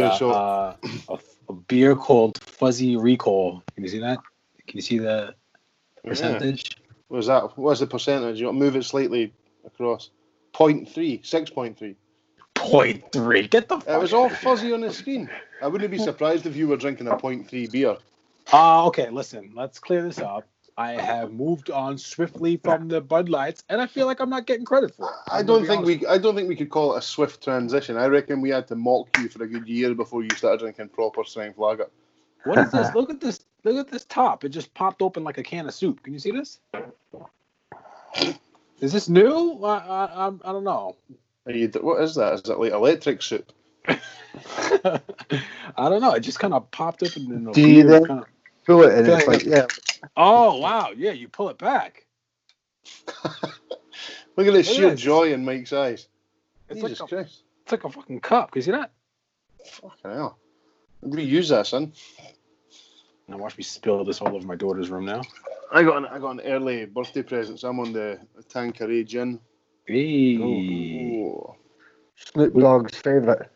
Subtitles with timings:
[0.00, 0.30] a, so.
[0.30, 0.76] uh,
[1.08, 1.18] a,
[1.48, 3.62] a beer called Fuzzy Recall.
[3.74, 4.18] Can you see that?
[4.66, 5.34] Can you see the
[6.04, 6.76] percentage?
[7.08, 7.58] What was that?
[7.58, 8.40] What's the percentage?
[8.40, 9.32] You move it slightly
[9.64, 10.10] across.
[10.52, 11.96] Point three, six point three.
[12.54, 13.48] Point three.
[13.48, 13.78] Get the.
[13.78, 14.50] It was all out of here.
[14.50, 15.28] fuzzy on the screen.
[15.60, 17.96] I wouldn't be surprised if you were drinking a point three beer.
[18.52, 20.46] Uh, okay, listen, let's clear this up.
[20.76, 24.46] I have moved on swiftly from the Bud Lights, and I feel like I'm not
[24.46, 25.14] getting credit for it.
[25.30, 26.06] I I'm don't think we.
[26.06, 27.96] I don't think we could call it a swift transition.
[27.96, 30.88] I reckon we had to mock you for a good year before you started drinking
[30.88, 31.88] proper strength lager.
[32.44, 32.94] What is this?
[32.94, 33.40] Look at this.
[33.64, 34.44] Look at this top.
[34.44, 36.02] It just popped open like a can of soup.
[36.02, 36.58] Can you see this?
[38.80, 39.60] Is this new?
[39.64, 40.96] I, I, I'm- don't know.
[41.46, 42.34] Are you, what is that?
[42.34, 43.52] Is that like electric soup?
[43.88, 45.00] I
[45.76, 46.12] don't know.
[46.12, 48.26] It just kind of popped up in a Do you weird then- kind of.
[48.66, 49.66] Pull it and Feel it's like- like, yeah.
[50.16, 50.90] Oh wow!
[50.96, 52.06] Yeah, you pull it back.
[54.36, 55.00] Look at this Look sheer at this.
[55.00, 56.08] joy in Mike's eyes.
[56.68, 57.42] It's Jesus like a, Christ.
[57.62, 58.50] it's like a fucking cup.
[58.50, 58.90] Can you see that?
[59.64, 60.38] Fucking hell.
[61.02, 61.92] We use that, son.
[63.28, 65.22] Now watch me spill this all over my daughter's room now.
[65.72, 67.60] I got an, I got an early birthday present.
[67.60, 69.38] So I'm on the, the Tanqueray gin.
[69.86, 70.38] Hey.
[70.42, 71.56] Oh.
[72.16, 73.48] Snoop Dogg's favourite.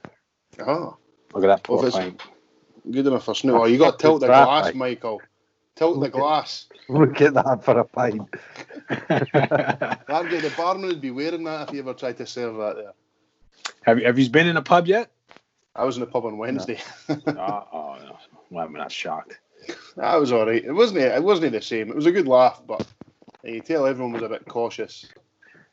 [0.61, 0.65] Oh.
[0.67, 0.97] Ah.
[1.35, 2.23] Look at that poor Well, if pint.
[2.91, 3.57] Good enough for Snoop.
[3.57, 4.77] Oh, you got to tilt the Fucking glass, traffic.
[4.77, 5.21] Michael.
[5.75, 6.67] Tilt the glass.
[6.89, 8.23] Look at that for a pint.
[8.89, 12.77] That guy, the barman would be wearing that if he ever tried to serve that
[12.77, 12.93] there.
[13.83, 15.11] have you have you been in a pub yet?
[15.75, 16.79] I was in a pub on Wednesday.
[17.09, 18.17] uh, oh no.
[18.51, 19.39] Well, I'm not shocked.
[19.97, 20.65] that was all right.
[20.65, 21.01] It wasn't.
[21.01, 21.91] It wasn't the same.
[21.91, 22.87] It was a good laugh, but
[23.43, 25.07] you tell everyone was a bit cautious.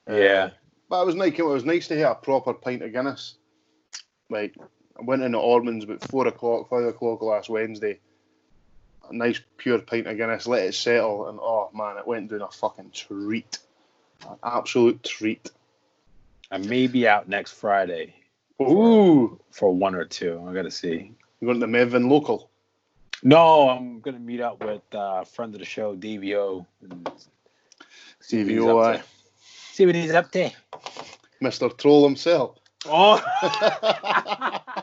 [0.10, 0.50] Uh, Yeah.
[0.90, 1.34] But it was nice.
[1.40, 3.36] It was nice to have a proper pint of Guinness.
[4.30, 4.56] Like
[4.98, 8.00] I went into Ormonds about four o'clock, five o'clock last Wednesday.
[9.10, 12.42] A nice pure pint of Guinness, let it settle, and oh man, it went down
[12.42, 13.60] a fucking treat,
[14.28, 15.52] an absolute treat.
[16.52, 18.14] I may be out next Friday
[18.62, 20.46] Ooh, for one or two.
[20.48, 21.12] I gotta see.
[21.42, 22.50] you going to the Mevin local?
[23.24, 26.36] No, I'm gonna meet up with uh, a friend of the show, DVO.
[26.36, 26.68] O.
[26.82, 27.10] and
[28.20, 29.04] See what he's up to.
[29.74, 30.50] See what he's up to.
[31.42, 32.58] Mister Troll himself.
[32.86, 33.22] Oh,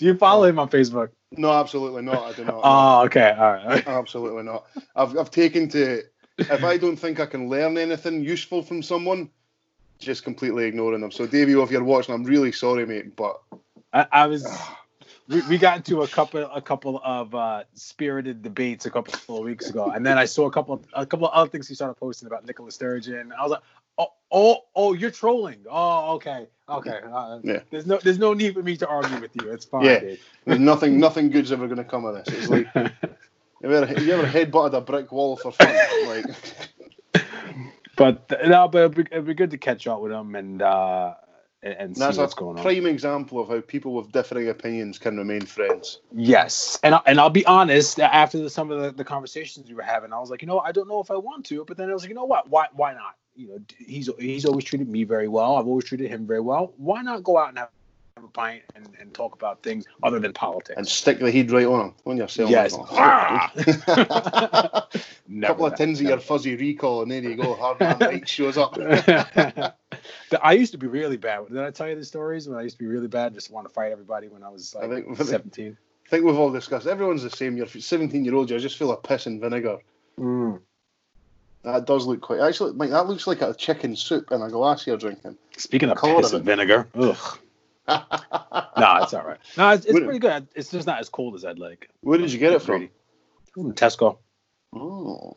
[0.00, 1.10] do you follow him on Facebook?
[1.36, 2.22] no, absolutely not.
[2.22, 2.60] I do not.
[2.64, 3.86] Oh, okay, all right.
[3.86, 4.66] Absolutely not.
[4.96, 6.02] I've I've taken to
[6.38, 9.30] if I don't think I can learn anything useful from someone,
[9.98, 11.12] just completely ignoring them.
[11.12, 13.40] So Davey, if you're watching, I'm really sorry, mate, but
[13.92, 14.46] I, I was.
[15.28, 19.44] We, we got into a couple a couple of uh, spirited debates a couple of
[19.44, 21.94] weeks ago, and then I saw a couple a couple of other things he started
[21.94, 23.32] posting about Nicola Sturgeon.
[23.38, 23.62] I was like,
[24.00, 25.64] oh oh oh, you're trolling.
[25.70, 27.00] Oh okay okay.
[27.12, 27.60] Uh, Yeah.
[27.70, 29.50] There's no there's no need for me to argue with you.
[29.50, 29.84] It's fine.
[29.84, 30.00] Yeah.
[30.00, 30.18] dude.
[30.44, 32.34] there's nothing nothing good's ever gonna come of this.
[32.34, 32.92] It's like have
[33.62, 35.74] you ever, have you ever headbutted a brick wall for fun?
[36.06, 36.26] Like
[37.96, 41.14] but no, but it'd be, it'd be good to catch up with him and uh
[41.62, 42.62] and, see that's what's a going on.
[42.62, 46.00] prime example of how people with differing opinions can remain friends.
[46.10, 48.00] Yes, and I, and I'll be honest.
[48.00, 50.60] After the, some of the, the conversations we were having, I was like, you know,
[50.60, 52.48] I don't know if I want to, but then I was like, you know what?
[52.48, 53.16] Why why not?
[53.40, 55.56] You know, he's he's always treated me very well.
[55.56, 56.74] I've always treated him very well.
[56.76, 57.70] Why not go out and have
[58.18, 60.76] a pint and, and talk about things other than politics?
[60.76, 62.50] And stick the head right on on yourself.
[62.50, 62.74] yes.
[62.74, 62.76] a
[65.42, 67.54] couple of tins of your fuzzy recall, and there you go.
[67.54, 68.76] Hard man Mike shows up.
[68.78, 71.48] I used to be really bad.
[71.48, 73.32] Did I tell you the stories when I used to be really bad?
[73.32, 75.78] Just want to fight everybody when I was I like think- 17.
[76.06, 76.86] I think we've all discussed.
[76.86, 77.56] Everyone's the same.
[77.56, 78.50] You're 17 year old.
[78.50, 79.78] You're just full of piss and vinegar.
[80.18, 80.60] Mm.
[81.62, 82.40] That does look quite.
[82.40, 85.36] Actually, Mike, that looks like a chicken soup in a glass you're drinking.
[85.56, 87.38] Speaking of Colour piss and vinegar, ugh.
[87.88, 89.38] no, it's all right.
[89.56, 90.48] No, it's, it's pretty good.
[90.54, 91.90] It's just not as cold as I'd like.
[92.00, 92.88] Where did you get it from?
[93.52, 94.18] From Tesco.
[94.72, 95.36] Oh,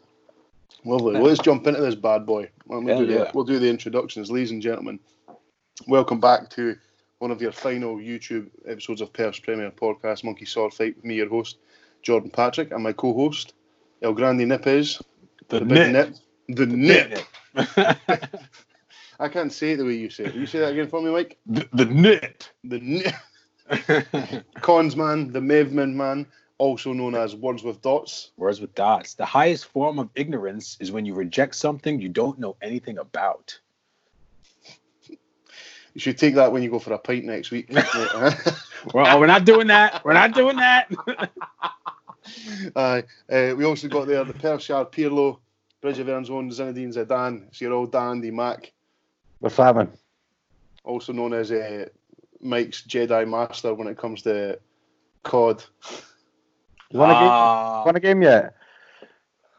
[0.85, 1.13] lovely.
[1.13, 2.49] Well, let's jump into this bad boy.
[2.67, 3.31] We'll, Hell do the, yeah.
[3.33, 4.99] we'll do the introductions, ladies and gentlemen.
[5.87, 6.77] Welcome back to
[7.17, 11.15] one of your final YouTube episodes of Perth's Premier Podcast, Monkey Sword Fight, with me,
[11.15, 11.57] your host,
[12.01, 13.53] Jordan Patrick, and my co-host,
[14.01, 14.67] El Grande Nip
[15.49, 16.09] The, big nip.
[16.47, 16.57] nip.
[16.57, 17.19] The nip.
[19.19, 20.33] I can't say it the way you say it.
[20.33, 21.37] Will you say that again for me, Mike?
[21.45, 22.43] the, the nip.
[22.63, 24.45] The nip.
[24.61, 26.25] Cons man, the Mevman man,
[26.57, 28.31] also known as Words with Dots.
[28.37, 29.13] Words with dots.
[29.13, 33.59] The highest form of ignorance is when you reject something you don't know anything about.
[35.07, 37.71] You should take that when you go for a pint next week.
[38.93, 40.03] Well, we're not doing that.
[40.03, 40.91] We're not doing that.
[42.75, 43.03] Aye.
[43.31, 45.39] Uh, we also got there the Perthshire Pirlo,
[45.81, 47.47] Bridge of Earn's own Zinedine Zidane.
[47.47, 48.71] It's your old dandy Mac,
[49.39, 49.89] We're famine.
[50.83, 51.87] also known as uh,
[52.41, 54.59] Mike's Jedi Master when it comes to
[55.23, 55.63] COD.
[56.91, 57.23] You won a game?
[57.23, 58.55] Ah, Won a game yet?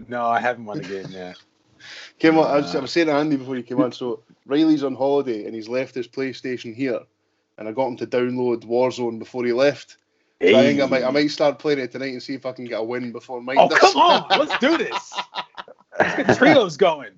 [0.09, 1.37] no, I haven't won a game yet.
[2.19, 4.85] Came on, I, was, I was saying to Andy before you came on, so Riley's
[4.85, 7.01] on holiday and he's left his PlayStation here.
[7.59, 9.99] and I got him to download Warzone before he left.
[10.43, 12.53] So I think I might I might start playing it tonight and see if I
[12.53, 13.79] can get a win before Mike Oh does.
[13.79, 15.13] come on, let's do this.
[15.99, 17.13] Let's get trios going.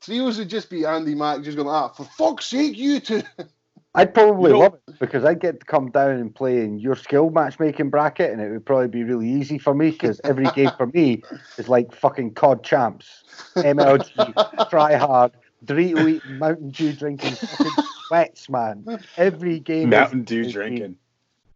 [0.00, 3.22] Trios would just be Andy Mack just going, ah, for fuck's sake, you two.
[3.94, 6.78] I'd probably You know- love it because I'd get to come down and play in
[6.78, 10.44] your skill matchmaking bracket, and it would probably be really easy for me because every
[10.54, 11.22] game for me
[11.58, 13.24] is like fucking COD champs,
[13.56, 15.32] MLG, try hard,
[15.64, 18.84] Dorito eating, Mountain Dew drinking, fucking sweats, man.
[19.16, 19.90] Every game.
[19.90, 20.96] Mountain Dew drinking.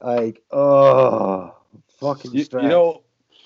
[0.00, 1.54] Like, oh,
[1.98, 3.02] fucking You, you know,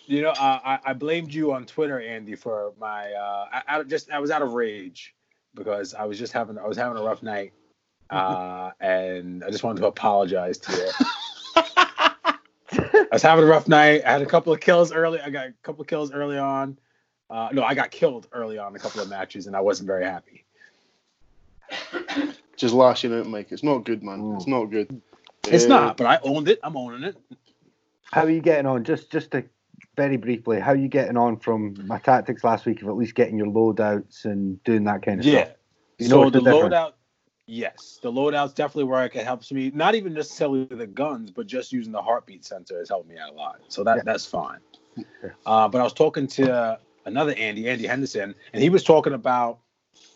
[0.06, 3.12] you know, uh, I, I blamed you on Twitter, Andy, for my.
[3.12, 5.14] Uh, I, I just I was out of rage
[5.54, 7.52] because I was just having I was having a rough night,
[8.10, 10.90] uh, and I just wanted to apologize to you.
[12.76, 14.02] I was having a rough night.
[14.04, 15.20] I had a couple of kills early.
[15.20, 16.78] I got a couple of kills early on.
[17.30, 20.04] Uh, no, I got killed early on a couple of matches, and I wasn't very
[20.04, 20.44] happy.
[22.56, 23.48] Just lashing out, Mike.
[23.50, 24.34] It's not good, man.
[24.36, 25.00] It's not good.
[25.46, 26.60] It's Uh, not, but I owned it.
[26.62, 27.16] I'm owning it.
[28.12, 28.84] How are you getting on?
[28.84, 29.44] Just, just to
[29.96, 33.14] very briefly, how are you getting on from my tactics last week of at least
[33.14, 35.44] getting your loadouts and doing that kind of Yeah.
[35.44, 35.56] stuff?
[35.98, 36.92] You so the the loadout,
[37.46, 39.70] yes, the loadout's definitely where it helps me.
[39.74, 43.32] Not even necessarily the guns, but just using the heartbeat sensor has helped me out
[43.32, 43.60] a lot.
[43.68, 44.02] So that Yeah.
[44.04, 44.58] that's fine.
[45.46, 49.60] Uh, but I was talking to another Andy, Andy Henderson, and he was talking about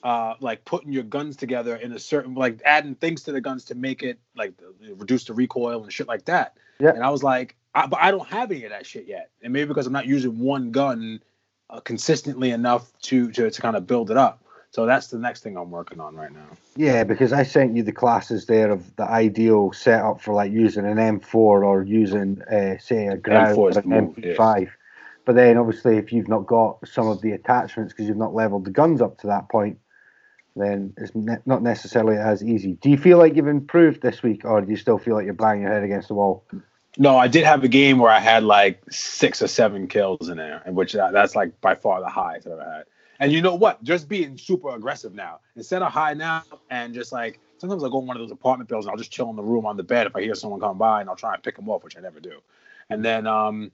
[0.02, 3.64] uh, like putting your guns together in a certain like adding things to the guns
[3.66, 4.54] to make it like
[4.96, 6.56] reduce the recoil and shit like that.
[6.80, 6.90] Yeah.
[6.90, 9.52] And I was like, I, but I don't have any of that shit yet, and
[9.52, 11.20] maybe because I'm not using one gun
[11.70, 14.42] uh, consistently enough to to to kind of build it up.
[14.70, 16.46] So that's the next thing I'm working on right now.
[16.76, 20.84] Yeah, because I sent you the classes there of the ideal setup for like using
[20.84, 24.68] an M4 or using, uh, say, a ground M4 is or an move, MP5.
[25.28, 28.64] But then, obviously, if you've not got some of the attachments because you've not leveled
[28.64, 29.78] the guns up to that point,
[30.56, 32.78] then it's ne- not necessarily as easy.
[32.80, 35.34] Do you feel like you've improved this week, or do you still feel like you're
[35.34, 36.46] banging your head against the wall?
[36.96, 40.38] No, I did have a game where I had like six or seven kills in
[40.38, 42.84] there, and which uh, that's like by far the highest I've ever had.
[43.20, 43.84] And you know what?
[43.84, 48.00] Just being super aggressive now instead of high now and just like sometimes I go
[48.00, 49.82] in one of those apartment buildings and I'll just chill in the room on the
[49.82, 51.98] bed if I hear someone come by and I'll try and pick them off, which
[51.98, 52.40] I never do.
[52.88, 53.72] And then um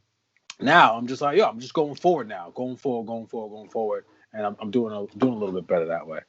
[0.60, 3.70] now I'm just like, yo, I'm just going forward now, going forward, going forward, going
[3.70, 6.20] forward, and I'm, I'm doing a doing a little bit better that way.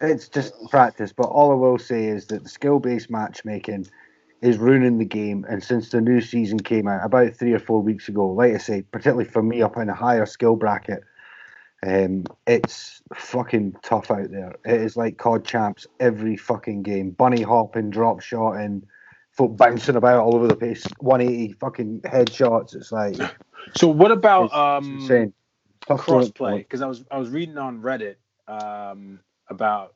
[0.00, 3.86] It's just practice, but all I will say is that the skill-based matchmaking
[4.40, 5.44] is ruining the game.
[5.48, 8.58] And since the new season came out about three or four weeks ago, like I
[8.58, 11.02] say, particularly for me up in a higher skill bracket,
[11.86, 14.54] um, it's fucking tough out there.
[14.64, 18.86] It is like COD champs every fucking game, bunny hopping, drop shotting,
[19.40, 22.74] folk bouncing about all over the place, 180 fucking headshots.
[22.74, 23.16] It's like
[23.76, 25.32] So what about it's um insane.
[25.86, 28.16] Tough to look crossplay because I was I was reading on Reddit
[28.46, 29.94] um, about.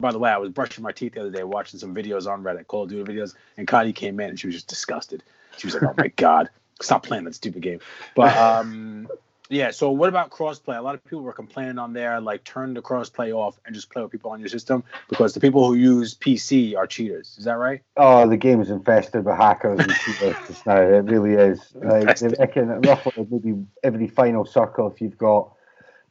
[0.00, 2.42] By the way, I was brushing my teeth the other day, watching some videos on
[2.42, 5.22] Reddit, Call of Duty videos, and Connie came in and she was just disgusted.
[5.56, 6.50] She was like, "Oh my god,
[6.82, 7.78] stop playing that stupid game."
[8.14, 9.08] But um,
[9.50, 10.78] yeah, so what about crossplay?
[10.78, 13.90] A lot of people were complaining on there, like turn the crossplay off and just
[13.90, 17.36] play with people on your system because the people who use PC are cheaters.
[17.38, 17.82] Is that right?
[17.96, 20.80] Oh, the game is infested with hackers and cheaters just now.
[20.80, 21.60] It really is.
[21.74, 22.36] Like, Infested.
[22.38, 25.52] reckon roughly maybe every final circle, if you've got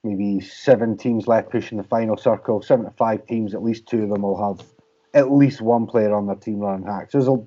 [0.04, 4.04] maybe seven teams left pushing the final circle, seven to five teams, at least two
[4.04, 4.64] of them will have
[5.16, 7.14] at least one player on their team running hacks.
[7.14, 7.38] There's a,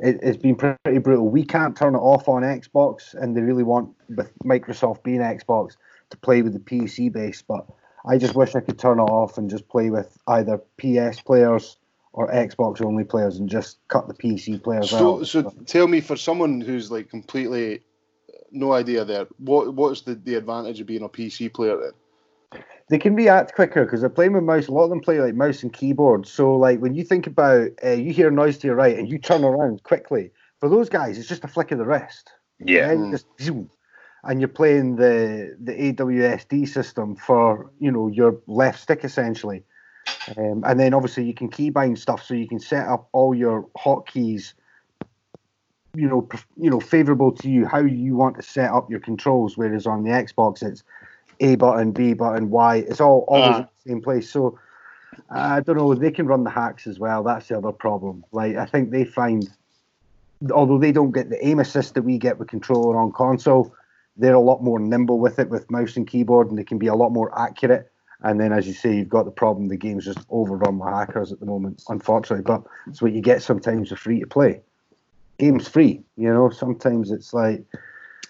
[0.00, 1.28] it, it's been pretty brutal.
[1.28, 5.76] We can't turn it off on Xbox, and they really want, with Microsoft being Xbox,
[6.10, 7.42] to play with the PC base.
[7.42, 7.66] But
[8.06, 11.76] I just wish I could turn it off and just play with either PS players
[12.12, 15.26] or Xbox only players and just cut the PC players So, out.
[15.26, 20.14] so tell me, for someone who's like completely uh, no idea there, what what's the,
[20.14, 21.92] the advantage of being a PC player then?
[22.88, 24.68] They can react quicker because they're playing with mouse.
[24.68, 26.26] A lot of them play like mouse and keyboard.
[26.26, 29.08] So, like when you think about, uh, you hear a noise to your right and
[29.08, 30.30] you turn around quickly.
[30.60, 32.30] For those guys, it's just a flick of the wrist.
[32.58, 32.92] Yeah.
[32.92, 33.70] you just zoom,
[34.24, 39.64] and you're playing the the AWSD system for you know your left stick essentially,
[40.36, 43.68] um, and then obviously you can keybind stuff so you can set up all your
[43.76, 44.54] hotkeys.
[45.94, 49.56] You know, you know, favorable to you how you want to set up your controls.
[49.56, 50.82] Whereas on the Xbox, it's
[51.40, 52.76] A button, B button, Y.
[52.88, 53.58] It's all always Ah.
[53.58, 54.30] in the same place.
[54.30, 54.58] So
[55.30, 55.94] I don't know.
[55.94, 57.22] They can run the hacks as well.
[57.22, 58.24] That's the other problem.
[58.32, 59.48] Like I think they find
[60.52, 63.74] although they don't get the aim assist that we get with controller on console,
[64.18, 66.86] they're a lot more nimble with it with mouse and keyboard, and they can be
[66.88, 67.90] a lot more accurate.
[68.22, 71.32] And then, as you say, you've got the problem the game's just overrun with hackers
[71.32, 72.44] at the moment, unfortunately.
[72.44, 74.60] But it's what you get sometimes with free to play.
[75.38, 76.48] Game's free, you know.
[76.48, 77.64] Sometimes it's like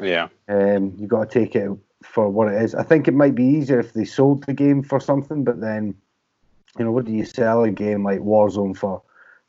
[0.01, 0.29] Yeah.
[0.49, 1.71] um, you've got to take it
[2.13, 2.75] for what it is.
[2.75, 5.95] I think it might be easier if they sold the game for something, but then
[6.79, 9.03] you know, what do you sell a game like Warzone for?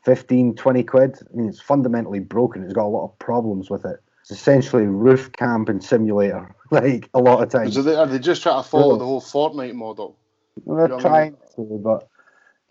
[0.06, 1.18] 15, 20 quid?
[1.22, 2.64] I mean, it's fundamentally broken.
[2.64, 4.02] It's got a lot of problems with it.
[4.22, 7.74] It's essentially roof camp and simulator, like a lot of times.
[7.74, 10.18] So they, are they just trying to follow the whole Fortnite model?
[10.64, 12.08] Well, they're what I trying to, but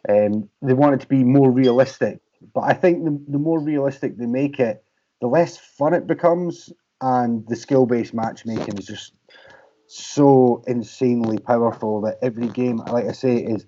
[0.09, 2.21] um, they want it to be more realistic.
[2.55, 4.85] But I think the, the more realistic they make it,
[5.21, 9.13] the less fun it becomes, and the skill based matchmaking is just
[9.89, 13.67] so insanely powerful that every game, like I say, is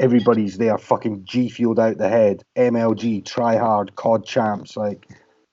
[0.00, 5.08] everybody's there, fucking G Fueled out the head, MLG, try hard, COD champs, like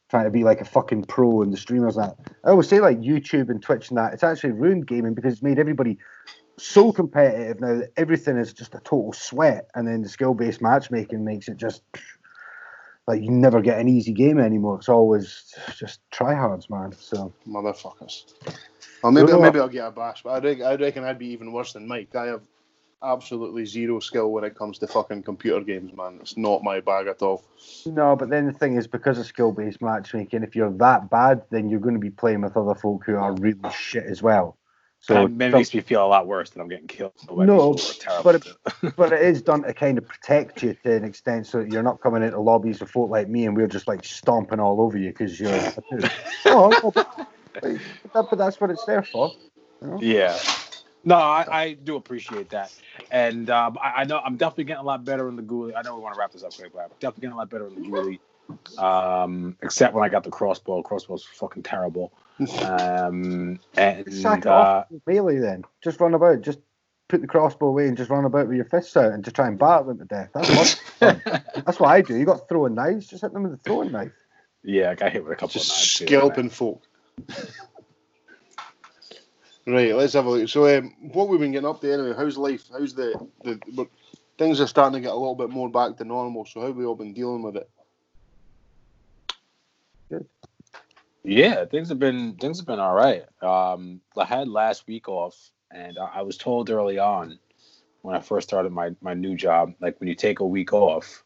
[0.10, 2.16] trying to be like a fucking pro and the streamers that.
[2.44, 5.42] I always say like YouTube and Twitch and that, it's actually ruined gaming because it's
[5.42, 5.98] made everybody
[6.58, 10.62] so competitive now that everything is just a total sweat, and then the skill based
[10.62, 11.82] matchmaking makes it just
[13.08, 14.78] like you never get an easy game anymore.
[14.78, 16.94] It's always just tryhards, man.
[16.98, 18.34] So Motherfuckers.
[19.02, 21.20] Well, maybe No, no, maybe I'll get a bash, but I reckon, I reckon I'd
[21.20, 22.16] be even worse than Mike.
[22.16, 22.44] I have
[23.04, 26.20] absolutely zero skill when it comes to fucking computer games, man.
[26.22, 27.44] It's not my bag at all.
[27.86, 31.44] no, but then the thing is, because of skill based matchmaking, if you're that bad,
[31.50, 34.58] then you're going to be playing with other folk who are really shit as well.
[35.04, 37.12] So So it makes me feel a lot worse that I'm getting killed.
[37.28, 38.96] by No, people who but it.
[38.96, 41.84] but it is done to kind of protect you to an extent so that you're
[41.84, 44.98] not coming into lobbies with folk like me and we're just like stomping all over
[44.98, 46.10] you because you're a dude.
[46.46, 49.34] no, no, but, but, that, but that's what it's there for.
[50.00, 50.40] Yeah.
[51.04, 52.72] No, I, I do appreciate that,
[53.12, 55.76] and um, I, I know I'm definitely getting a lot better in the ghoulie.
[55.76, 57.50] I know we want to wrap this up quick, but I'm definitely getting a lot
[57.50, 58.20] better in the ghoulie.
[58.82, 60.82] Um, except when I got the crossbow.
[60.82, 62.14] Crossbow's fucking terrible.
[62.40, 65.64] Um, and Sack it uh, off with melee then.
[65.84, 66.42] Just run about.
[66.42, 66.60] Just
[67.10, 69.48] put the crossbow away and just run about with your fists out and just try
[69.48, 70.30] and battle them to death.
[70.34, 70.50] That's
[71.00, 71.24] what,
[71.66, 72.16] that's what I do.
[72.18, 74.14] You got throwing knives, just hit them with a throwing knife.
[74.64, 75.98] yeah, I got hit with a couple Just of knives.
[76.00, 76.82] too, scalping folk.
[79.68, 80.50] right, let's have a look.
[80.50, 82.14] So, um, what we've been getting up to anyway?
[82.18, 82.64] How's life?
[82.72, 83.90] How's the the we're-
[84.38, 86.46] things are starting to get a little bit more back to normal?
[86.46, 87.70] So, how have we all been dealing with it?
[91.24, 93.24] Yeah, things have been things have been all right.
[93.44, 95.38] Um, I had last week off,
[95.72, 97.40] and I, I was told early on
[98.02, 101.24] when I first started my my new job, like when you take a week off,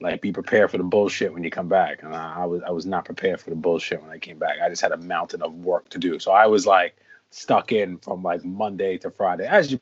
[0.00, 2.02] like be prepared for the bullshit when you come back.
[2.02, 4.56] And I, I was I was not prepared for the bullshit when I came back.
[4.62, 6.96] I just had a mountain of work to do, so I was like
[7.30, 9.80] stuck in from like Monday to Friday, as you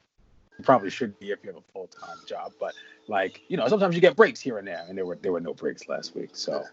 [0.63, 2.53] probably should be if you have a full time job.
[2.61, 2.75] But
[3.09, 5.41] like you know, sometimes you get breaks here and there, and there were there were
[5.41, 6.31] no breaks last week.
[6.35, 6.65] So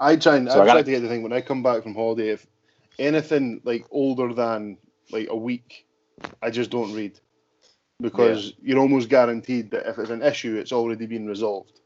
[0.00, 1.82] I try and So I I, try to get the thing when I come back
[1.82, 2.30] from holiday.
[2.30, 2.46] If
[2.98, 4.78] anything like older than
[5.10, 5.86] like a week,
[6.42, 7.18] I just don't read
[8.00, 11.80] because you're almost guaranteed that if it's an issue, it's already been resolved.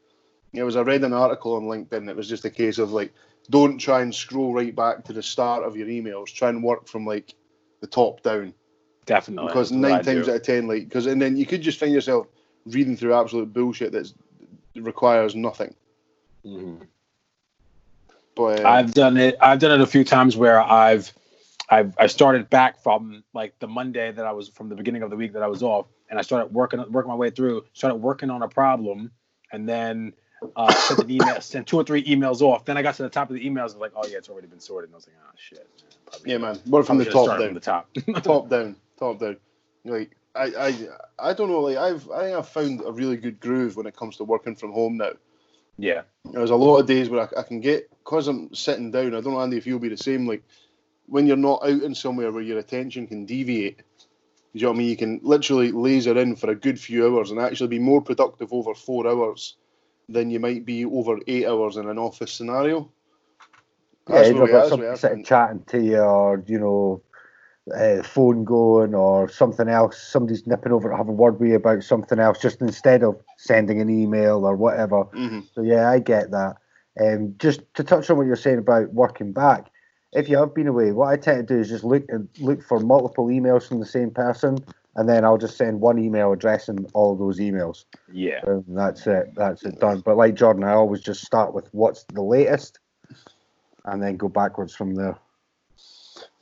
[0.53, 2.09] It was I read an article on LinkedIn.
[2.09, 3.13] It was just a case of like,
[3.49, 6.27] don't try and scroll right back to the start of your emails.
[6.27, 7.33] Try and work from like
[7.81, 8.53] the top down
[9.05, 11.91] definitely because nine times out of ten, like, because and then you could just find
[11.91, 12.27] yourself
[12.65, 14.11] reading through absolute bullshit that
[14.75, 15.73] requires nothing.
[16.45, 16.87] Mhm.
[18.35, 19.37] But I've done it.
[19.41, 21.11] I've done it a few times where I've,
[21.69, 25.09] I've, I started back from like the Monday that I was from the beginning of
[25.09, 27.65] the week that I was off, and I started working working my way through.
[27.73, 29.11] Started working on a problem,
[29.51, 30.13] and then
[30.55, 32.65] uh, sent an email, sent two or three emails off.
[32.65, 34.29] Then I got to the top of the emails, and was like, oh yeah, it's
[34.29, 34.89] already been sorted.
[34.89, 35.69] And I was like, oh shit.
[36.05, 37.37] Probably yeah, man, work from the top down.
[37.37, 37.89] From the top.
[38.23, 39.37] top down, top down.
[39.85, 41.61] Like I, I, I don't know.
[41.61, 44.55] Like I've, I think I've found a really good groove when it comes to working
[44.55, 45.11] from home now.
[45.77, 46.03] Yeah.
[46.31, 49.07] There's a lot of days where I, I can get because I'm sitting down.
[49.15, 50.27] I don't know, Andy, if you'll be the same.
[50.27, 50.43] Like
[51.07, 53.81] when you're not out in somewhere where your attention can deviate.
[54.53, 54.89] You know what I mean?
[54.89, 58.53] You can literally laser in for a good few hours and actually be more productive
[58.53, 59.57] over four hours
[60.09, 62.91] than you might be over eight hours in an office scenario.
[64.07, 66.59] Yeah, That's you've what we- got that's what somebody sitting chatting to you, or you
[66.59, 67.01] know,
[67.75, 70.01] uh, phone going, or something else.
[70.01, 73.21] Somebody's nipping over to have a word with you about something else, just instead of
[73.37, 75.05] sending an email or whatever.
[75.05, 75.43] Mhm.
[75.53, 76.57] So yeah, I get that.
[76.99, 79.71] Um, just to touch on what you're saying about working back,
[80.11, 82.61] if you have been away, what I tend to do is just look and look
[82.61, 84.57] for multiple emails from the same person,
[84.95, 87.85] and then I'll just send one email addressing all those emails.
[88.11, 88.41] Yeah.
[88.45, 89.33] And that's it.
[89.35, 90.01] That's it done.
[90.01, 92.79] But like Jordan, I always just start with what's the latest,
[93.85, 95.17] and then go backwards from there.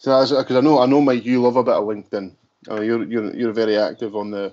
[0.01, 2.36] So because I know I know Mike, you love a bit of LinkedIn.
[2.67, 4.51] Uh, you're you're you're very active on the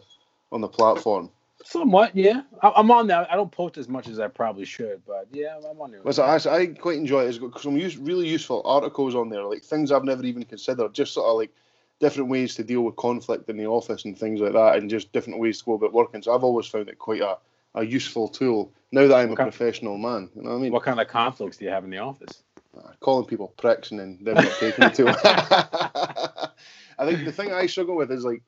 [0.52, 1.30] on the platform.
[1.64, 2.14] Somewhat.
[2.14, 2.42] Yeah.
[2.62, 3.26] I, I'm on there.
[3.30, 6.02] I don't post as much as I probably should, but yeah, I'm on there.
[6.04, 7.28] Listen, I, I quite enjoy it.
[7.28, 10.92] It's got some use, really useful articles on there, like things I've never even considered.
[10.92, 11.54] Just sort of like
[11.98, 15.12] different ways to deal with conflict in the office and things like that, and just
[15.14, 16.20] different ways to go about working.
[16.20, 17.38] So I've always found it quite a,
[17.74, 18.70] a useful tool.
[18.92, 19.44] Now that I'm Okay.
[19.44, 20.72] a professional man, you know what I mean?
[20.72, 22.42] What kind of conflicts do you have in the office?
[22.78, 25.08] Uh, calling people pricks and then them not taking it to.
[26.98, 28.42] I think the thing I struggle with is like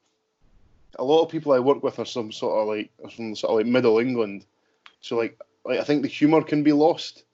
[0.99, 3.57] a lot of people I work with are some sort of like from sort of
[3.59, 4.45] like Middle England,
[5.01, 7.25] so like like I think the humour can be lost.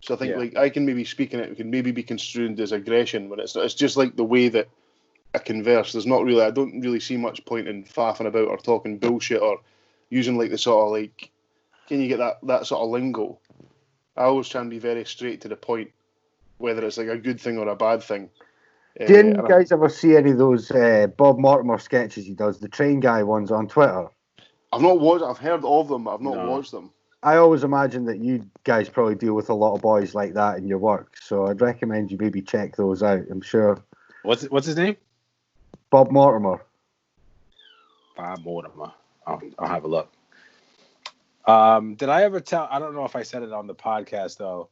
[0.00, 0.38] So I think Yeah.
[0.38, 3.56] like I can maybe speak in it, can maybe be construed as aggression, but it's
[3.56, 4.68] it's just like the way that
[5.34, 5.92] I converse.
[5.92, 9.42] There's not really I don't really see much point in faffing about or talking bullshit
[9.42, 9.60] or
[10.08, 11.30] using like the sort of like
[11.88, 13.38] can you get that that sort of lingo?
[14.16, 15.92] I always try and be very straight to the point,
[16.58, 18.30] whether it's like a good thing or a bad thing.
[19.06, 22.26] Do Uh, any and you guys ever see any of those uh, Bob Mortimer sketches
[22.26, 24.08] he does, the train guy ones on Twitter?
[24.72, 25.24] I've not watched.
[25.24, 26.50] I've heard of them, but I've not No.
[26.50, 26.90] watched them.
[27.22, 30.58] I always imagine that you guys probably deal with a lot of boys like that
[30.58, 33.22] in your work, so I'd recommend you maybe check those out.
[33.30, 33.82] I'm sure
[34.22, 34.96] What's what's his name?
[35.90, 36.62] Bob Mortimer.
[38.16, 38.92] Bob Mortimer.
[39.26, 40.12] I'll, I'll have a look.
[41.46, 42.68] Um, did I ever tell?
[42.70, 44.68] I don't know if I said it on the podcast though.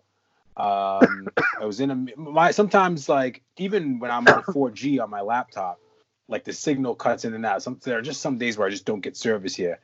[0.56, 5.22] Um, I was in a my sometimes like even when I'm on 4G on my
[5.22, 5.80] laptop,
[6.28, 7.62] like the signal cuts in and out.
[7.62, 9.80] Some there are just some days where I just don't get service here,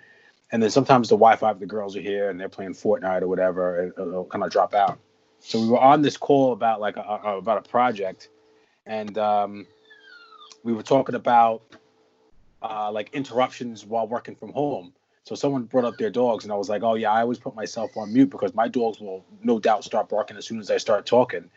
[0.52, 3.28] and then sometimes the Wi-Fi of the girls are here and they're playing Fortnite or
[3.28, 4.98] whatever, and it'll kind of drop out.
[5.40, 8.28] So we were on this call about like a, a- about a project,
[8.86, 9.66] and um,
[10.64, 11.62] we were talking about
[12.62, 14.92] uh, like interruptions while working from home.
[15.24, 17.54] So someone brought up their dogs, and I was like, "Oh yeah, I always put
[17.54, 20.78] myself on mute because my dogs will no doubt start barking as soon as I
[20.78, 21.48] start talking."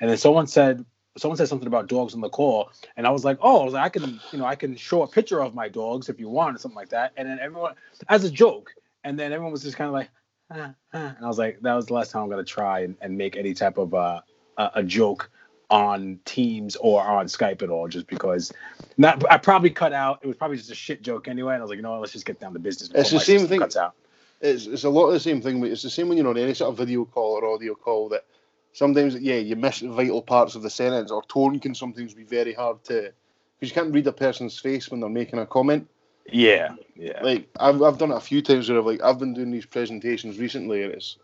[0.00, 0.84] And then someone said,
[1.18, 3.74] someone said something about dogs on the call, and I was like, "Oh, I, was
[3.74, 6.28] like, I can, you know, I can show a picture of my dogs if you
[6.28, 7.74] want, or something like that." And then everyone,
[8.08, 8.72] as a joke,
[9.04, 10.08] and then everyone was just kind of like,
[10.50, 11.14] ah, ah.
[11.16, 13.36] and I was like, "That was the last time I'm gonna try and, and make
[13.36, 14.22] any type of uh,
[14.56, 15.30] a, a joke
[15.70, 18.52] on Teams or on Skype at all, just because
[18.98, 20.18] not I probably cut out.
[20.22, 21.54] It was probably just a shit joke anyway.
[21.54, 22.90] And I was like, you know what, let's just get down to business.
[22.94, 23.94] It's the same thing- Cuts out.
[24.40, 25.60] It's it's a lot of the same thing.
[25.60, 28.08] but It's the same when you're on any sort of video call or audio call
[28.10, 28.24] that
[28.72, 32.52] sometimes yeah you miss vital parts of the sentence or tone can sometimes be very
[32.54, 33.12] hard to
[33.58, 35.86] because you can't read a person's face when they're making a comment.
[36.32, 39.34] Yeah, yeah, Like I've I've done it a few times where I've like I've been
[39.34, 41.16] doing these presentations recently and it's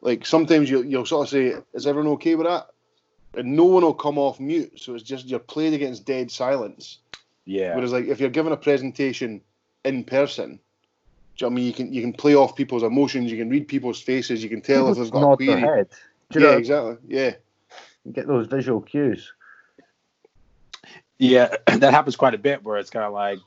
[0.00, 2.68] like sometimes you'll you'll sort of say is everyone okay with that
[3.36, 6.98] and no one will come off mute so it's just you're played against dead silence.
[7.44, 7.74] yeah.
[7.74, 9.40] Whereas like if you're giving a presentation
[9.84, 10.58] in person,
[11.36, 13.38] do you know what I mean you can you can play off people's emotions, you
[13.38, 15.60] can read people's faces, you can tell if People they've got a nod their query.
[15.60, 15.88] head.
[16.30, 16.96] Do you Yeah, know, exactly.
[17.06, 17.34] Yeah.
[18.04, 19.32] You get those visual cues.
[21.18, 23.38] Yeah, that happens quite a bit where it's kind of like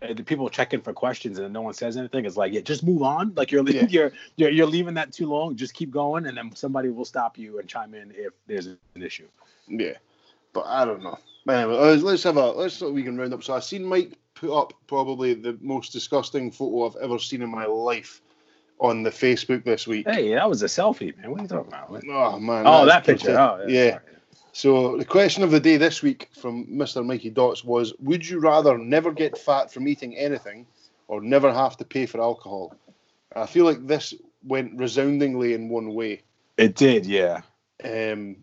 [0.00, 2.24] the people check in for questions and then no one says anything.
[2.24, 3.32] It's like, yeah, just move on.
[3.36, 3.86] Like you're Yeah.
[3.88, 5.56] you're, you're you're leaving that too long.
[5.56, 8.78] Just keep going, and then somebody will stop you and chime in if there's an
[8.96, 9.28] issue.
[9.68, 9.94] Yeah.
[10.52, 11.18] But I don't know.
[11.48, 13.42] Anyway, let's- let's have a let's we can round up.
[13.42, 17.50] So i've seen Mike put up probably the most disgusting photo I've ever seen in
[17.50, 18.20] my life
[18.78, 20.08] on the Facebook this week.
[20.08, 21.30] Hey, that was a selfie, man.
[21.30, 22.02] What are you talking about?
[22.08, 22.64] Oh man.
[22.66, 23.38] Oh, that is picture.
[23.38, 23.84] Oh, yeah.
[23.84, 23.98] yeah.
[24.52, 27.04] So the question of the day this week from Mr.
[27.04, 30.66] Mikey Dots was: Would you rather never get fat from eating anything,
[31.08, 32.74] or never have to pay for alcohol?
[33.34, 36.22] I feel like this went resoundingly in one way.
[36.56, 37.42] It did, yeah.
[37.82, 38.36] Um,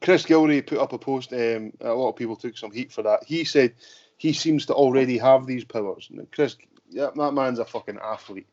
[0.00, 1.32] Chris Gilray put up a post.
[1.32, 3.24] Um, a lot of people took some heat for that.
[3.24, 3.74] He said
[4.16, 6.08] he seems to already have these powers.
[6.10, 6.56] And Chris,
[6.90, 8.46] yeah, that man's a fucking athlete.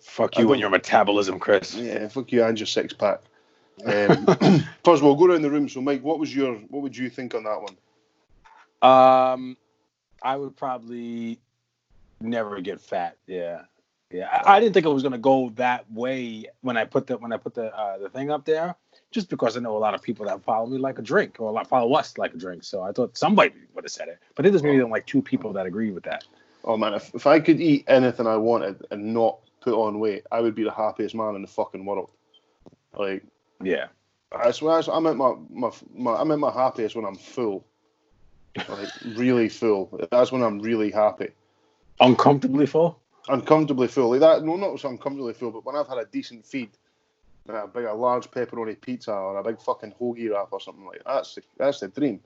[0.00, 1.74] Fuck you and your metabolism, Chris.
[1.74, 3.22] Yeah, fuck you and your six pack.
[3.84, 4.26] Um,
[4.84, 5.68] first of all, go around the room.
[5.68, 7.76] So, Mike, what was your, what would you think on that one?
[8.82, 9.56] Um,
[10.22, 11.38] I would probably
[12.20, 13.16] never get fat.
[13.26, 13.62] Yeah,
[14.10, 14.28] yeah.
[14.30, 17.32] I, I didn't think it was gonna go that way when I put the when
[17.32, 18.74] I put the uh, the thing up there,
[19.10, 21.52] just because I know a lot of people that follow me like a drink or
[21.52, 22.64] like follow us like a drink.
[22.64, 25.22] So I thought somebody would have said it, but I think there's maybe like two
[25.22, 26.24] people that agree with that.
[26.64, 30.24] Oh man, if, if I could eat anything I wanted and not put on weight,
[30.32, 32.10] I would be the happiest man in the fucking world.
[32.96, 33.24] Like,
[33.62, 33.86] Yeah,
[34.32, 37.64] I swear, I'm at my, my, my I'm at my happiest when I'm full.
[38.68, 39.98] Like, really full.
[40.10, 41.30] That's when I'm really happy.
[42.00, 43.00] uncomfortably full.
[43.28, 44.10] Uncomfortably full.
[44.10, 46.70] Like that, no, not so uncomfortably full, but when I've had a decent feed,
[47.48, 50.98] a big, a large pepperoni pizza or a big fucking hoagie wrap or something like
[50.98, 52.20] that, that's the, that's the dream.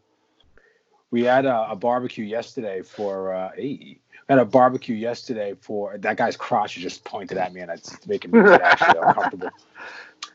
[1.11, 5.97] We had a, a barbecue yesterday for uh, hey, we had a barbecue yesterday for
[5.97, 9.51] that guy's crotch just pointed at me and it's making me actually uncomfortable.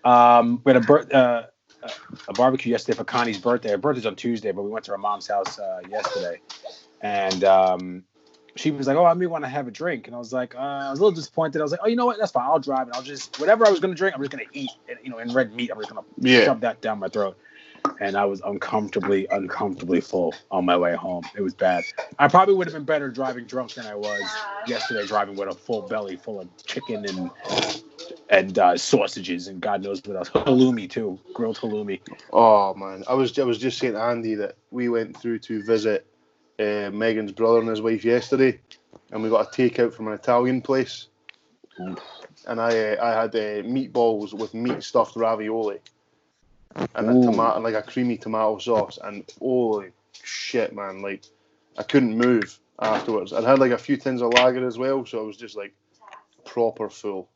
[0.03, 1.43] Um, we had a, bir- uh,
[2.27, 3.69] a barbecue yesterday for Connie's birthday.
[3.69, 6.39] Her birthday's on Tuesday, but we went to her mom's house uh, yesterday,
[7.01, 8.03] and um,
[8.55, 10.55] she was like, "Oh, I may want to have a drink," and I was like,
[10.55, 11.59] uh, I was a little disappointed.
[11.59, 12.17] I was like, "Oh, you know what?
[12.19, 12.45] That's fine.
[12.45, 14.71] I'll drive, and I'll just whatever I was gonna drink, I'm just gonna eat.
[14.89, 16.45] And, you know, in red meat, I'm just gonna Yeah.
[16.45, 17.37] shove that down my throat."
[17.99, 21.23] And I was uncomfortably, uncomfortably full on my way home.
[21.35, 21.83] It was bad.
[22.17, 24.23] I probably would have been better driving drunk than I was
[24.67, 27.29] yesterday, driving with a full belly full of chicken and
[28.29, 30.29] and uh, sausages and God knows what else.
[30.29, 31.99] Halloumi too, grilled halloumi.
[32.31, 35.63] Oh man, I was I was just saying to Andy that we went through to
[35.63, 36.05] visit
[36.59, 38.59] uh, Megan's brother and his wife yesterday,
[39.11, 41.07] and we got a takeout from an Italian place.
[42.45, 45.79] And I uh, I had uh, meatballs with meat stuffed ravioli,
[46.95, 47.23] and a Ooh.
[47.23, 48.99] tomato like a creamy tomato sauce.
[49.03, 51.01] And holy shit, man!
[51.01, 51.23] Like
[51.77, 53.33] I couldn't move afterwards.
[53.33, 55.73] I'd had like a few tins of lager as well, so I was just like
[56.45, 57.29] proper full,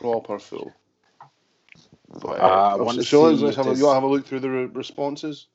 [0.00, 0.72] proper full.
[2.08, 4.26] But, Uh, I so- wanna so let's have a, you want to have a look
[4.26, 5.46] through the re- responses.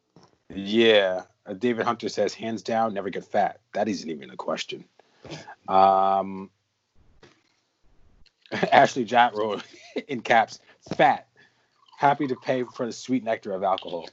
[0.53, 1.23] Yeah.
[1.45, 3.59] Uh, David Hunter says, hands down, never get fat.
[3.73, 4.85] That isn't even a question.
[5.67, 6.49] Um,
[8.71, 9.63] Ashley Jat wrote
[10.07, 10.59] in caps,
[10.95, 11.27] fat.
[11.97, 14.09] Happy to pay for the sweet nectar of alcohol.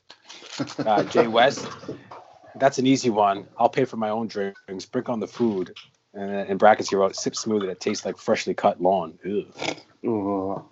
[0.78, 1.66] Uh, Jay West,
[2.56, 3.46] that's an easy one.
[3.58, 4.86] I'll pay for my own drinks.
[4.86, 5.74] Brick on the food.
[6.14, 9.18] And then in brackets, he wrote, sip smoothie that tastes like freshly cut lawn.
[9.24, 9.76] Ugh.
[10.06, 10.64] Oh,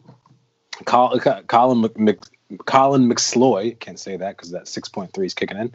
[0.85, 2.19] Colin Mc, Mc,
[2.65, 5.73] Colin McSloy can't say that because that 6.3 is kicking in.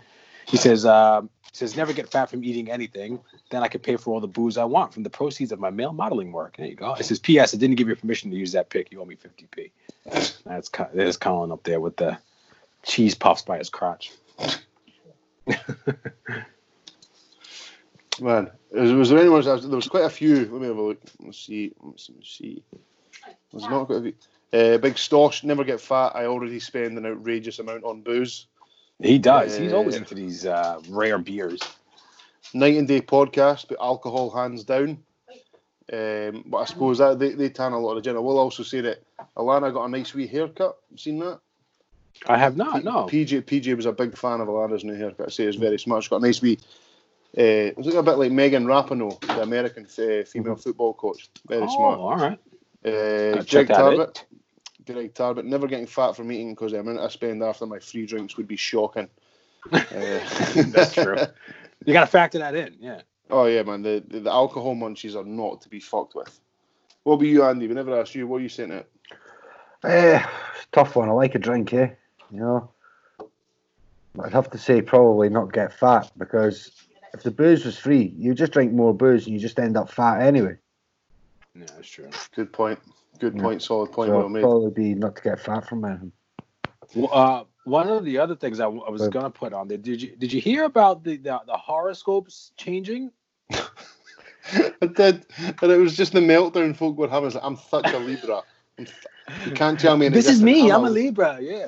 [0.48, 3.20] He says, uh, he says never get fat from eating anything.
[3.50, 5.70] Then I can pay for all the booze I want from the proceeds of my
[5.70, 6.58] male modeling work.
[6.58, 6.96] There you go.
[6.96, 7.54] It says, P.S.
[7.54, 8.92] I didn't give you permission to use that pic.
[8.92, 9.72] You owe me 50p.
[10.46, 12.18] That's there's Colin up there with the
[12.84, 14.12] cheese puffs by his crotch.
[18.24, 19.46] man, was, was there anyone?
[19.48, 19.66] else?
[19.66, 20.38] There was quite a few.
[20.38, 21.02] Let me have a look.
[21.20, 21.74] Let's see.
[21.82, 22.64] Let's see.
[23.52, 24.14] There's not quite a few.
[24.54, 26.12] Uh, Big Stosh, never get fat.
[26.16, 28.48] I already spend an outrageous amount on booze.
[29.02, 29.58] He does.
[29.58, 31.60] He's always Uh, into these uh, rare beers.
[32.54, 35.00] Night and day podcast, but alcohol hands down.
[35.92, 38.16] Um, but I suppose that they, they tan a lot of gin.
[38.16, 39.04] I will also say that
[39.36, 40.78] Alana got a nice wee haircut.
[40.96, 41.40] Seen that?
[42.28, 42.84] I have not.
[42.84, 43.06] No.
[43.08, 45.28] PJ PJ was a big fan of Alana's new haircut.
[45.28, 46.04] I say it's very smart.
[46.04, 46.60] She's got a nice wee.
[47.36, 51.30] Uh, it was like a bit like Megan Rapinoe, the American uh, female football coach.
[51.48, 52.00] Very oh, smart.
[52.00, 52.40] all right.
[52.86, 54.24] Uh, Gotta Greg that Tarbert.
[54.86, 58.06] Greg Tarbert, never getting fat from eating because the amount I spend after my free
[58.06, 59.08] drinks would be shocking.
[59.72, 59.80] Uh,
[60.68, 61.18] That's true.
[61.86, 62.78] You got to factor that in.
[62.80, 63.02] Yeah.
[63.30, 63.82] Oh yeah, man.
[63.82, 66.40] The, the the alcohol munchies are not to be fucked with.
[67.04, 67.68] What about you, Andy?
[67.68, 68.26] We never asked you.
[68.26, 68.72] What are you saying?
[68.72, 68.90] It.
[69.84, 70.26] Eh,
[70.72, 71.10] tough one.
[71.10, 71.90] I like a drink, eh?
[72.32, 72.72] You know,
[74.24, 76.72] I'd have to say probably not get fat because
[77.14, 79.90] if the booze was free, you just drink more booze and you just end up
[79.90, 80.56] fat anyway.
[81.56, 82.10] Yeah, that's true.
[82.36, 82.80] Good point.
[83.20, 83.42] Good Yeah.
[83.44, 83.62] point.
[83.62, 84.08] Solid point.
[84.10, 84.42] so well it'd made.
[84.42, 86.12] probably be not to get fat from anything.
[86.96, 89.68] Well, uh, one of the other things I, w- I was Uh, gonna put on
[89.68, 89.78] there.
[89.78, 93.12] Did you did you hear about the the, the horoscopes changing?
[93.52, 97.28] I did, and it was just the meltdown folk were having.
[97.28, 98.42] It's like, I'm such a Libra.
[98.78, 100.10] You can't tell me.
[100.10, 100.64] This is different.
[100.64, 100.72] me.
[100.72, 101.38] I'm a Libra.
[101.40, 101.68] Yeah.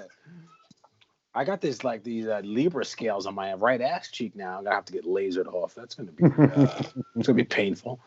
[1.35, 4.57] I got this like these uh, Libra scales on my right ass cheek now.
[4.57, 5.75] I'm gonna have to get lasered off.
[5.75, 6.81] That's gonna be uh,
[7.15, 7.99] it's gonna be painful.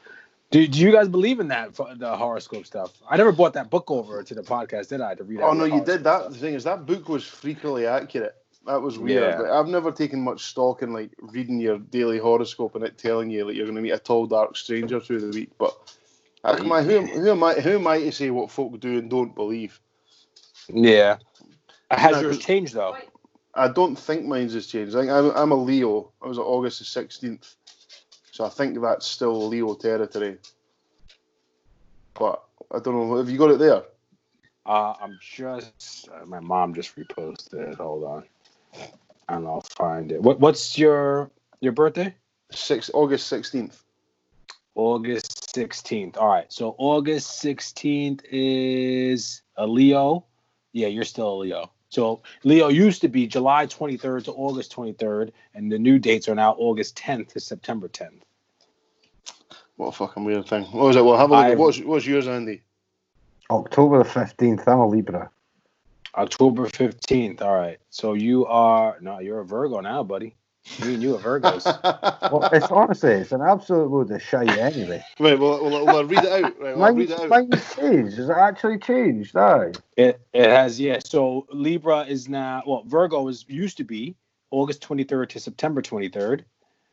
[0.51, 2.93] Do, do you guys believe in that the horoscope stuff?
[3.09, 5.14] I never bought that book over to the podcast, did I?
[5.14, 5.41] To read.
[5.43, 6.21] Oh no, you did that.
[6.23, 6.33] stuff?
[6.33, 8.35] The thing is, that book was freakily accurate.
[8.67, 9.23] That was weird.
[9.23, 9.38] Yeah.
[9.41, 13.31] Like, I've never taken much stock in like reading your daily horoscope and it telling
[13.31, 15.51] you like you're going to meet a tall, dark stranger through the week.
[15.59, 15.75] But
[16.45, 17.55] come on, who, am- who am I?
[17.55, 19.81] Who am I to say what folk do and don't believe?
[20.69, 21.17] Yeah.
[21.91, 22.97] Has No, yours 'cause- changed though?
[23.59, 24.94] I don't think mine's has changed.
[24.94, 26.12] I think I'm, I'm a Leo.
[26.23, 27.57] I was at August the sixteenth,
[28.31, 30.38] so I think that's still Leo territory.
[32.14, 32.42] But
[32.73, 33.16] I don't know.
[33.16, 33.83] Have you got it there?
[34.64, 37.75] Uh, I'm just uh, my mom just reposted it.
[37.77, 38.25] Hold on,
[39.29, 40.23] and I'll find it.
[40.23, 42.14] What What's your your birthday?
[42.53, 43.83] Six August sixteenth.
[44.79, 46.16] August 16th.
[46.16, 46.51] All right.
[46.53, 50.25] So August 16th is a Leo.
[50.73, 51.73] Yeah, you're still a Leo.
[51.90, 56.35] So Leo used to be July 23rd to August 23rd, and the new dates are
[56.35, 58.20] now August 10th to September 10th.
[59.77, 60.64] What a fucking weird thing.
[60.64, 61.05] What was it?
[61.05, 61.44] Well, have a look.
[61.44, 62.62] I- at What's, what's yours, Andy?
[63.51, 65.31] October the 15th, I'm a Libra.
[66.14, 67.40] October 15th.
[67.40, 67.79] All right.
[67.90, 70.35] So you are no, you're a Virgo now, buddy.
[70.85, 71.65] Me and you are Virgos.
[72.31, 75.03] Well, it's honestly, it's an absolute load of shite anyway.
[75.21, 76.61] Right, well, well, well, I'll read it out.
[76.61, 77.29] Right, well, I'll read it out.
[77.29, 78.19] mine's changed.
[78.19, 79.37] Has it actually changed?
[79.37, 79.73] Aye.
[79.97, 80.99] It it has yeah.
[81.05, 84.17] So Libra is now well Virgo is used to be
[84.51, 86.45] August 23rd to September 23rd.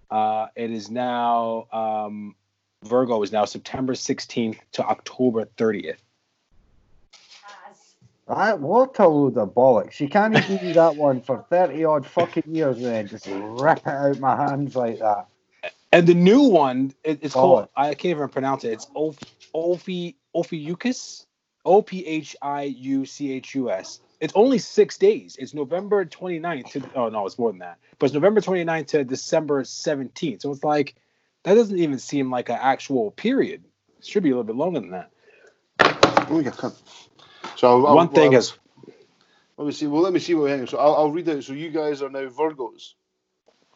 [0.10, 2.36] Uh, it is now um,
[2.84, 5.98] Virgo is now September 16th to October 30th.
[8.28, 10.00] I, what a load of bollocks.
[10.00, 13.80] You can't even do that one for 30 odd fucking years and then just rip
[13.80, 15.28] it out my hands like that.
[15.92, 17.42] And the new one, it, it's Oh.
[17.42, 18.74] called I can't even pronounce it.
[18.74, 21.26] It's Ophi Ophi Ophiuchus,
[21.66, 24.00] O P H I U C H U S.
[24.20, 25.36] It's only six days.
[25.40, 27.80] It's November 29th to oh no, it's more than that.
[28.00, 30.42] But it's November 29th to December 17th.
[30.42, 30.96] So it's like
[31.44, 33.64] that doesn't even seem like an actual period.
[34.00, 35.12] It should be a little bit longer than that.
[36.30, 36.76] Oh, cunt.
[37.56, 38.54] So I'll, I'll, One thing I'll- is
[39.58, 39.88] Let me see.
[39.88, 40.68] Well, let me see what we hang.
[40.68, 41.44] So I'll, I'll read it.
[41.44, 42.94] So you guys are now Virgos.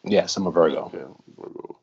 [0.04, 0.84] yes, I'm a Virgo.
[0.86, 1.04] Okay,
[1.38, 1.78] Virgo.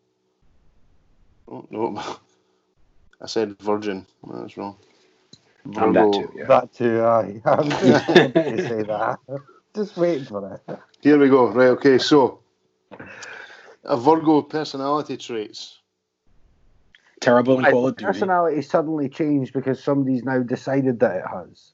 [1.50, 1.98] Oh, no.
[3.22, 4.06] I said virgin.
[4.32, 4.78] That's wrong.
[5.76, 6.32] I'm that too.
[6.36, 6.46] Yeah.
[6.46, 7.42] That too, aye.
[7.46, 9.18] I'm just to say that.
[9.76, 10.80] Just waiting for it.
[11.02, 11.48] Here we go.
[11.48, 12.42] Right, okay, so
[13.84, 15.80] a Virgo personality traits.
[17.22, 18.06] Terrible in Right, Call of Duty.
[18.06, 21.74] personality suddenly changed because somebody's now decided that it has.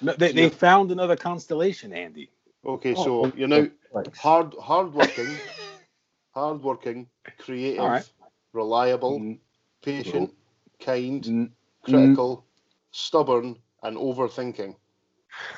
[0.00, 2.30] No, they, they found another constellation, Andy.
[2.64, 5.40] Okay, Oh, so oh, you're now Like, hard hardworking,
[6.34, 8.04] hardworking, creative, All right.
[8.52, 9.38] reliable, Mm,
[9.82, 10.32] patient,
[10.80, 11.50] kind, mm,
[11.82, 12.44] critical,
[12.90, 14.76] stubborn, and overthinking.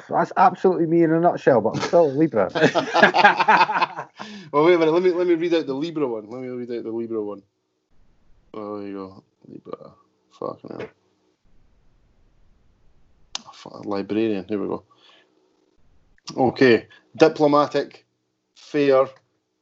[0.09, 2.51] that's absolutely me in a nutshell, but I'm still a Libra.
[4.53, 4.93] well, wait a minute.
[4.93, 6.29] Let me let me read out the Libra one.
[6.31, 7.43] Let me read out the Libra one.
[8.55, 9.25] Oh, there you go.
[9.47, 9.93] Libra.
[10.39, 10.91] Fucking hell.
[13.85, 14.45] Librarian.
[14.49, 14.85] Here we go.
[16.37, 16.87] Okay.
[17.17, 18.07] Diplomatic,
[18.55, 19.07] fair,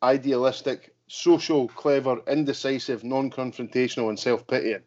[0.03, 4.81] idealistic, social, clever, indecisive, non-confrontational, and self-pitying.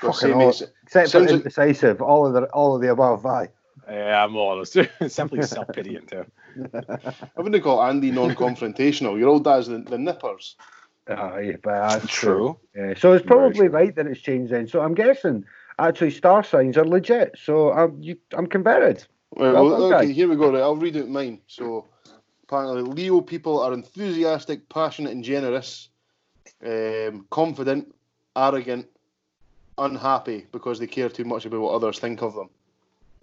[0.00, 2.90] Got Fucking all- as- Except for Sounds like- indecisive, all of the all of the
[2.90, 3.48] above, aye.
[3.88, 4.64] yeah, I'm all
[5.08, 6.24] simply self pitying too.
[6.74, 9.18] I wouldn't call Andy non-confrontational.
[9.18, 10.56] Your old dad's the, the nippers.
[11.08, 12.58] Aye, but that's True.
[12.74, 13.76] Yeah, so it's probably true.
[13.76, 14.68] right that it's changed then.
[14.68, 15.44] So I'm guessing
[15.78, 17.36] actually star signs are legit.
[17.42, 19.06] So I'm you, I'm converted.
[19.36, 20.52] Right, Well well, okay, here we go.
[20.52, 21.40] Right, I'll read out mine.
[21.48, 21.88] So,
[22.44, 25.88] apparently, Leo people are enthusiastic, passionate, and generous,
[26.64, 27.92] um, confident,
[28.36, 28.86] arrogant,
[29.78, 32.48] unhappy because they care too much about what others think of them.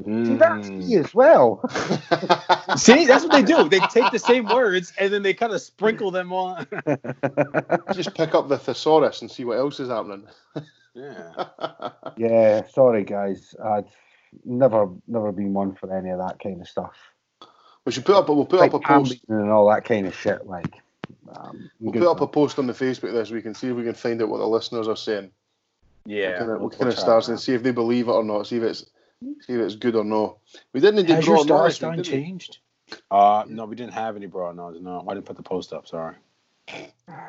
[0.04, 1.62] See, that's me as well.
[2.76, 3.70] See, that's what they do.
[3.70, 6.66] They take the same words and then they kind of sprinkle them on.
[7.94, 10.28] Just pick up the thesaurus and see what else is happening.
[10.94, 11.32] yeah.
[12.18, 13.56] yeah, sorry guys.
[13.64, 13.88] I've
[14.46, 16.96] never never been one for any of that kind of stuff.
[17.86, 18.30] we should put up.
[18.30, 19.18] A we'll put Like up a post.
[19.30, 20.46] And all that kind of shit.
[20.46, 20.74] Like,
[21.36, 23.84] um, We'll put up a post on the Facebook this week and see if we
[23.84, 25.32] can find out what the listeners are saying.
[26.06, 26.40] Yeah.
[26.40, 28.48] kind of, we'll- what kind of stars and see if they believe it or not.
[28.48, 28.86] See if it's
[29.42, 30.38] see if it's good or not.
[30.74, 32.04] We didn't do Has your draw star last week, sign we?
[32.04, 32.58] changed?
[33.10, 34.82] Uh, no, we didn't have any bra nods.
[34.82, 35.88] No, I didn't put the post up.
[35.88, 36.16] Sorry.
[36.68, 36.86] I'm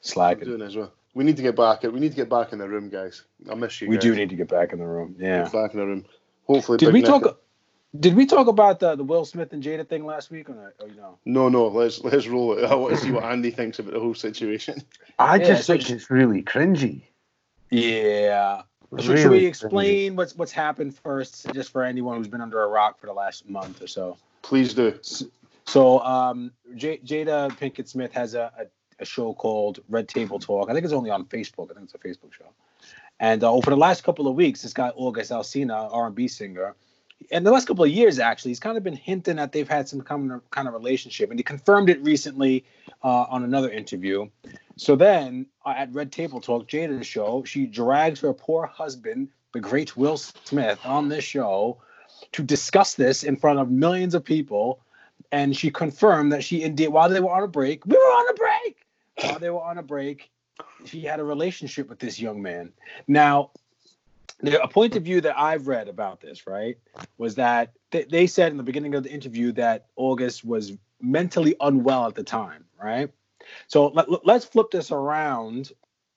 [0.00, 0.44] Slacking.
[0.48, 0.92] doing as well.
[1.14, 1.82] We need to get back.
[1.82, 3.22] We need to get back in the room, guys.
[3.50, 3.88] I miss you.
[3.88, 4.02] We guys.
[4.04, 5.14] do need to get back in the room.
[5.18, 5.42] Yeah.
[5.44, 6.04] Get back in the room.
[6.46, 7.38] Hopefully, Did we Nick- talk?
[8.00, 10.72] Did we talk about the, the Will Smith and Jada thing last week or not?
[10.80, 11.18] Or, you know?
[11.26, 11.66] No, no.
[11.68, 12.64] Let's let's roll it.
[12.64, 14.82] I want to see what Andy thinks about the whole situation.
[15.18, 17.02] I Yeah, just so think sh- it's really cringy.
[17.70, 18.62] Yeah.
[18.98, 19.48] Should, Really should we cringy.
[19.48, 23.12] explain what's what's happened first, just for anyone who's been under a rock for the
[23.12, 24.16] last month or so?
[24.42, 24.98] Please do.
[25.66, 28.64] So, um, J- Jada Pinkett Smith has a, a,
[29.02, 30.70] a show called Red Table Talk.
[30.70, 31.70] I think it's only on Facebook.
[31.70, 32.50] I think it's a Facebook show.
[33.20, 36.74] And uh, for the last couple of weeks, this guy August Alsina, R&B singer,
[37.30, 39.88] and the last couple of years actually, he's kind of been hinting that they've had
[39.88, 42.64] some kind of kind of relationship, and he confirmed it recently
[43.04, 44.28] uh, on another interview.
[44.76, 49.60] So then uh, at Red Table Talk, Jada's show, she drags her poor husband, the
[49.60, 51.78] great Will Smith, on this show
[52.32, 54.80] to discuss this in front of millions of people.
[55.30, 58.28] And she confirmed that she indeed, while they were on a break, we were on
[58.30, 58.81] a break.
[59.20, 60.30] While they were on a break,
[60.84, 62.72] she had a relationship with this young man.
[63.06, 63.50] Now,
[64.42, 66.78] a point of view that I've read about this, right,
[67.18, 71.54] was that th- they said in the beginning of the interview that August was mentally
[71.60, 73.10] unwell at the time, right?
[73.68, 75.72] So let, let's flip this around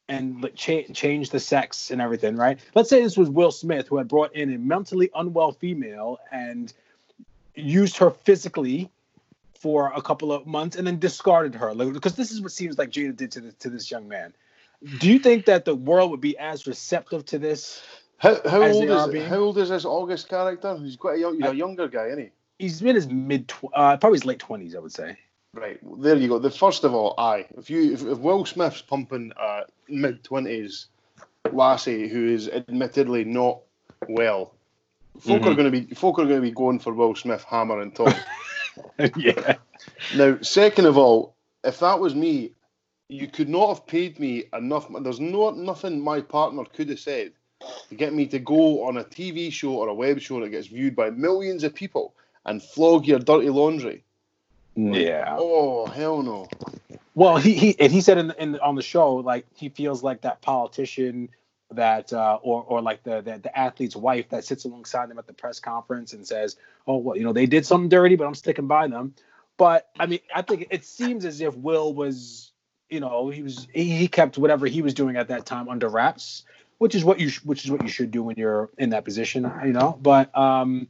[0.07, 2.59] and cha- change the sex and everything, right?
[2.75, 6.71] Let's say this was Will Smith who had brought in a mentally unwell female and
[7.55, 8.91] used her physically
[9.65, 12.77] for a couple of months and then discarded her, like, because this is what seems
[12.77, 14.31] like Jada did to this, to this young man.
[14.99, 17.81] Do you think that the world would be as receptive to this?
[18.19, 19.27] How, how old is being.
[19.27, 20.77] how old is this August character?
[20.77, 22.29] He's quite a young, he's a younger guy, isn't he?
[22.59, 25.17] He's in his mid, tw- uh, probably his late twenties, I would say.
[25.55, 26.37] Right, there you go.
[26.37, 27.47] The first of all, aye.
[27.57, 30.89] If you if, if Will Smith's pumping a mid twenties
[31.51, 33.61] lassie who is admittedly not
[34.07, 34.53] well,
[35.21, 35.57] folk are Mhm.
[35.57, 38.13] going to be folk are going to be going for Will Smith hammer and tongue.
[39.17, 39.55] yeah.
[40.15, 42.51] now, second of all, if that was me,
[43.09, 44.87] you could not have paid me enough.
[45.01, 47.31] There's no nothing my partner could have said
[47.89, 50.67] to get me to go on a TV show or a web show that gets
[50.67, 52.13] viewed by millions of people
[52.45, 54.03] and flog your dirty laundry.
[54.75, 55.35] Yeah.
[55.37, 56.47] Oh hell no!
[57.13, 60.21] Well, he he and he said in, in on the show like he feels like
[60.21, 61.29] that politician
[61.75, 65.27] that uh, or or like the, the the athlete's wife that sits alongside them at
[65.27, 66.57] the press conference and says,
[66.87, 69.13] "Oh, well, you know, they did something dirty, but I'm sticking by them."
[69.57, 72.51] But I mean, I think it seems as if Will was,
[72.89, 76.43] you know, he was he, kept whatever he was doing at that time under wraps,
[76.77, 79.05] which is what you sh- which is what you should do when you're in that
[79.05, 79.97] position, you know.
[80.01, 80.87] But um,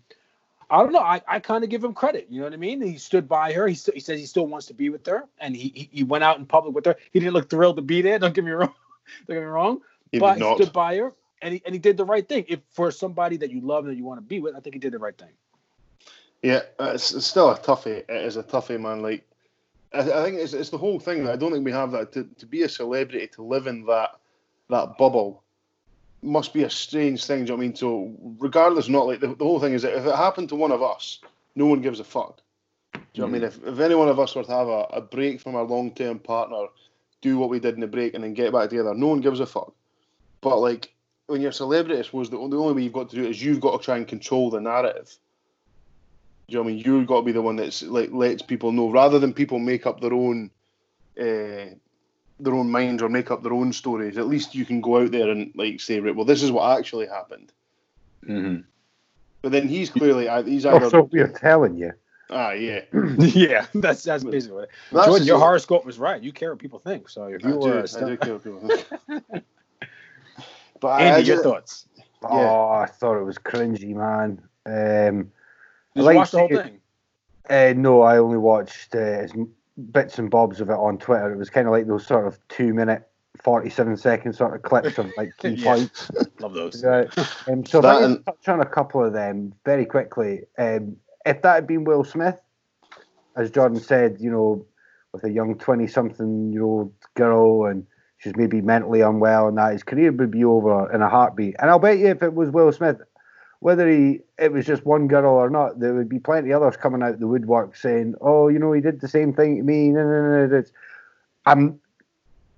[0.70, 1.00] I don't know.
[1.00, 2.28] I, I kind of give him credit.
[2.30, 2.82] You know what I mean?
[2.82, 3.68] He stood by her.
[3.68, 6.04] He, st- he says he still wants to be with her, and he, he he
[6.04, 6.96] went out in public with her.
[7.12, 8.18] He didn't look thrilled to be there.
[8.18, 8.74] Don't get me wrong.
[9.28, 9.82] don't get me wrong.
[10.16, 10.56] He but did he not.
[10.56, 12.46] stood by her, and he and he did the right thing.
[12.48, 14.80] If for somebody that you love and you want to be with, I think he
[14.80, 15.34] did the right thing.
[16.42, 18.06] Yeah, uh, it's, it's still a toughie.
[18.08, 19.02] It is a toughie, man.
[19.02, 19.28] Like,
[19.94, 21.28] I, I think it's, it's the whole thing.
[21.28, 24.12] I don't think we have that to, to be a celebrity to live in that
[24.70, 25.44] that bubble
[26.22, 27.40] must be a strange thing.
[27.40, 27.76] Do you know what I mean?
[27.76, 30.72] So, regardless, not like the, the whole thing is that if it happened to one
[30.72, 31.20] of us,
[31.56, 32.40] no one gives a fuck.
[32.94, 33.42] Do you know what I mean?
[33.42, 33.48] Mm.
[33.48, 35.92] If, if any one of us were to have a, a break from our long
[35.92, 36.68] term partner,
[37.22, 39.42] do what we did in the break, and then get back together, no one gives
[39.42, 39.74] a fuck.
[40.46, 40.94] But like
[41.26, 43.32] when you're a celebrity, I suppose the, the only way you've got to do it
[43.32, 45.18] is you've got to try and control the narrative.
[46.48, 46.84] Do you know what I mean?
[46.86, 49.88] You've got to be the one that's like lets people know, rather than people make
[49.88, 50.52] up their own,
[51.20, 51.74] uh,
[52.40, 54.20] their own minds or make up their own stories.
[54.20, 56.78] At least you can go out there and like say, right, well, this is what
[56.78, 57.52] actually happened.
[58.24, 58.62] Mm-hmm.
[59.42, 61.94] But then he's clearly he's Or either so we're telling you.
[62.30, 62.82] ah yeah.
[63.18, 64.70] yeah, that's that's basically it.
[64.92, 66.22] That's Jordan, your horoscope was right.
[66.22, 67.10] You care what people think.
[67.10, 69.44] So if I you do, were, I do care what people think.
[70.82, 71.88] but I, I Andy, your just, thoughts?
[72.24, 74.42] Oh, I thought it was cringy, man.
[74.66, 75.32] Um,
[75.96, 76.80] Did like you watch the whole to- thing?
[77.50, 79.28] uh, no, I only watched uh,
[79.92, 81.32] bits and bobs of it on Twitter.
[81.34, 83.08] It was kind of like those sort of two minute,
[83.44, 85.76] 47 second sort of clips of like key Yeah.
[85.76, 86.10] points.
[86.40, 86.84] Love those.
[86.84, 87.08] Right.
[87.48, 90.42] Um, so if That I can and- touch on a couple of them very quickly.
[90.58, 92.40] Um, if that had been Will Smith,
[93.36, 94.66] as Jordan said, you know,
[95.12, 97.86] with a young 20 something year old girl and
[98.26, 101.56] she's maybe mentally unwell and that, his career would be over in a heartbeat.
[101.60, 102.98] And I'll bet you if it was Will Smith,
[103.60, 106.76] whether he it was just one girl or not, there would be plenty of others
[106.76, 109.90] coming out the woodwork saying, "Oh, you know, he did the same thing to me."
[109.90, 110.64] No, no, no,
[111.46, 111.80] I'm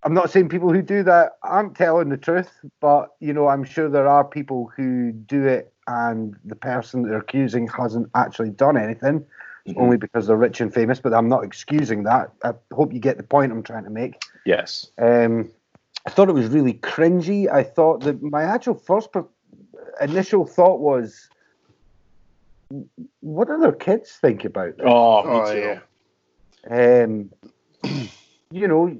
[0.03, 3.63] I'm not saying people who do that aren't telling the truth, but you know, I'm
[3.65, 8.77] sure there are people who do it and the person they're accusing hasn't actually done
[8.77, 9.25] anything,
[9.67, 9.77] Mhm.
[9.77, 10.99] only because they're rich and famous.
[10.99, 12.31] But I'm not excusing that.
[12.43, 14.21] I hope you get the point I'm trying to make.
[14.45, 14.91] Yes.
[14.97, 15.49] Um,
[16.07, 17.51] I thought it was really cringy.
[17.51, 19.27] I thought that my actual first per-
[19.99, 21.27] initial thought was,
[23.19, 24.85] what do their kids think about this?
[24.87, 25.79] Oh, me Oh too.
[26.69, 27.03] yeah.
[27.03, 27.29] Um,
[28.51, 28.97] you know,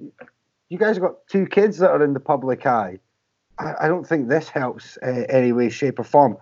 [0.67, 3.00] you guys have got two kids that are in the public eye.
[3.58, 6.36] I, I don't think this helps uh, any way, shape, or form.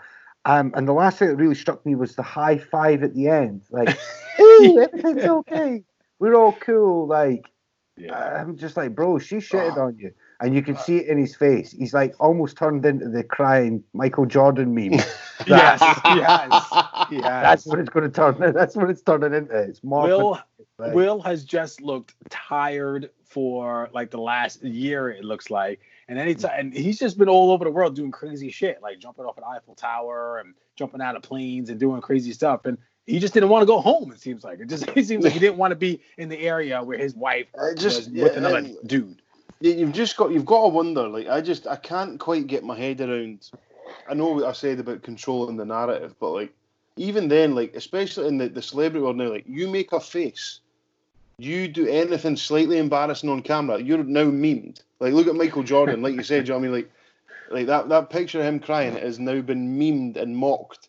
[0.46, 3.28] Um, and the last thing that really struck me was the high five at the
[3.28, 3.62] end.
[3.70, 3.90] Like,
[4.38, 5.84] hey, everything's okay.
[6.18, 7.06] We're all cool.
[7.06, 7.52] Like,
[7.98, 8.42] Yeah.
[8.42, 9.86] I'm just like, bro, she shitted ah.
[9.86, 10.12] on you.
[10.42, 10.82] And you can ah.
[10.82, 11.72] see it in his face.
[11.72, 14.94] He's like almost turned into the crying Michael Jordan meme.
[15.48, 17.10] yes, he has.
[17.10, 17.24] He has.
[17.24, 18.54] That's what it's going to turn.
[18.54, 19.56] That's what it's turning into.
[19.56, 20.08] It's more.
[20.08, 20.40] Will
[20.78, 25.10] like- Will has just looked tired for like the last year.
[25.10, 28.50] It looks like, and anytime, and he's just been all over the world doing crazy
[28.50, 32.34] shit, like jumping off an Eiffel Tower and jumping out of planes and doing crazy
[32.34, 32.66] stuff.
[32.66, 34.12] And he just didn't want to go home.
[34.12, 34.88] It seems like it just.
[34.96, 37.74] It seems like he didn't want to be in the area where his wife I
[37.74, 39.22] just- was with yeah, another and- dude.
[39.62, 41.08] You've just got you've got to wonder.
[41.08, 43.50] Like I just I can't quite get my head around.
[44.10, 46.54] I know what I said about controlling the narrative, but like
[46.98, 50.60] even then, like especially in the, the celebrity world now, like you make a face,
[51.38, 54.82] you do anything slightly embarrassing on camera, you're now memed.
[55.00, 56.72] Like look at Michael Jordan, like you said, you know I mean?
[56.74, 56.92] Like
[57.50, 60.85] like that that picture of him crying has now been memed and mocked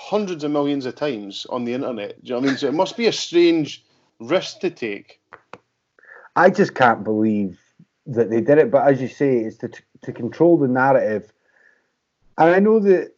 [0.00, 2.22] hundreds of millions of times on the internet.
[2.24, 2.56] Do you know what I mean?
[2.56, 3.84] So it must be a strange
[4.18, 5.20] risk to take.
[6.34, 7.60] I just can't believe
[8.06, 8.70] that they did it.
[8.70, 9.70] But as you say, it's to
[10.02, 11.30] to control the narrative,
[12.38, 13.12] and I know that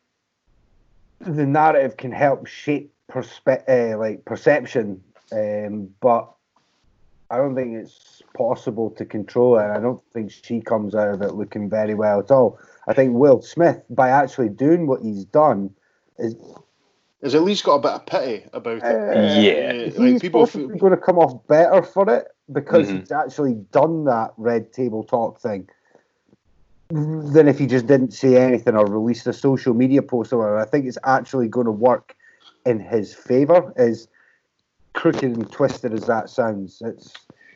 [1.20, 6.32] the narrative can help shape perspe- uh, like perception, um, but
[7.30, 9.70] I don't think it's possible to control it.
[9.70, 12.58] I don't think she comes out of it looking very well at all.
[12.88, 15.70] I think Will Smith, by actually doing what he's done,
[16.18, 16.34] is
[17.22, 18.82] Has at least got a bit of pity about it.
[18.84, 19.70] uh, Yeah.
[19.70, 23.00] Uh, he's like people possibly feel, going to come off better for it because Mhm.
[23.00, 25.68] he's actually done that red table talk thing
[26.90, 30.58] than if he just didn't say anything or released a social media post or whatever.
[30.58, 32.14] I think it's actually going to work
[32.66, 33.72] in his favour.
[33.76, 34.08] As
[34.92, 37.14] crooked and twisted as that sounds, it's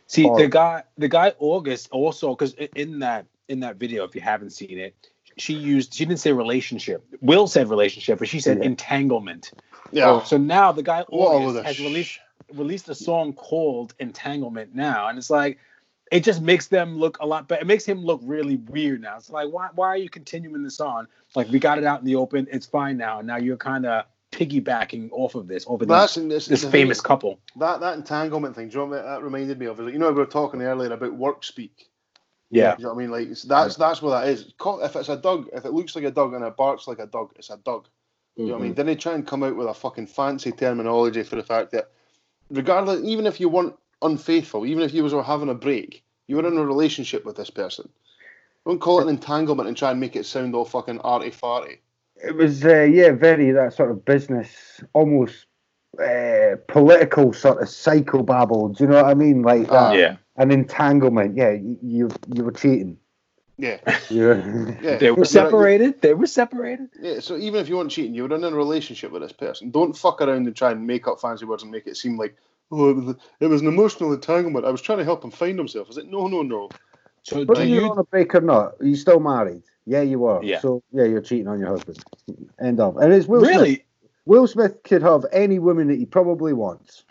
[0.09, 4.14] See Or- the guy, the guy August also because in that in that video, if
[4.14, 4.95] you haven't seen it,
[5.36, 7.05] she used she didn't say relationship.
[7.20, 8.66] Will said relationship, but she said Yeah.
[8.66, 9.51] entanglement.
[9.93, 10.11] Yeah.
[10.11, 12.18] Oh, so now the guy August has released
[12.55, 15.59] released a song called Entanglement now, and it's like
[16.12, 17.62] it just makes them look a lot better.
[17.62, 19.16] It makes him look really weird now.
[19.16, 21.09] It's like why why are you continuing this on?
[21.34, 24.05] Like we got it out in the open, it's fine now, now you're kind of
[24.32, 27.41] piggybacking off of this over this, this, this the thing famous couple.
[27.57, 29.78] That that entanglement thing, do you know what that reminded me of?
[29.78, 31.89] Like, you know we were talking earlier about work speak.
[32.51, 32.76] Yeah.
[32.78, 33.11] You know what I mean?
[33.11, 34.53] Like that's that's what that is.
[34.64, 37.07] If it's a dog, if it looks like a dog and it barks like a
[37.07, 37.89] dog, it's a dog.
[38.37, 38.74] You know what I mean?
[38.74, 41.91] Didn't try and come out with a fucking fancy terminology for the fact that,
[42.51, 46.47] regardless, even if you weren't unfaithful, even if you was having a break, you were
[46.47, 47.89] in a relationship with this person.
[48.66, 51.78] Don't call it an entanglement and try and make it sound all fucking arty farty.
[52.16, 55.47] It was, uh, yeah, very that sort of business, almost
[55.99, 58.76] uh, political sort of psychobabble.
[58.76, 59.43] Do you know what I mean?
[59.43, 60.16] Like that, Yeah.
[60.37, 61.37] an entanglement.
[61.37, 62.99] Yeah, you you, you were cheating.
[63.59, 63.78] Yeah,
[64.11, 64.96] You yeah.
[64.96, 66.02] They were separated.
[66.02, 66.88] They were separated.
[67.00, 69.70] Yeah, so even if you weren't cheating, you were in a relationship with this person.
[69.70, 72.36] Don't fuck around and try and make up fancy words and make it seem like,
[72.70, 74.66] oh, it was, it was an emotional entanglement.
[74.66, 75.86] I was trying to help him find himself.
[75.86, 76.68] I was like, no, no, no.
[77.22, 77.90] So Whether do you're you?
[77.90, 79.62] on a break or not, are you still married?
[79.86, 80.44] Yeah, you are.
[80.44, 80.61] Yeah.
[80.61, 82.04] So yeah, you're cheating on your husband.
[82.61, 82.98] End of.
[82.98, 83.57] And it's Will Smith.
[83.57, 83.84] Really?
[84.26, 87.04] Will Smith could have any woman that he probably wants.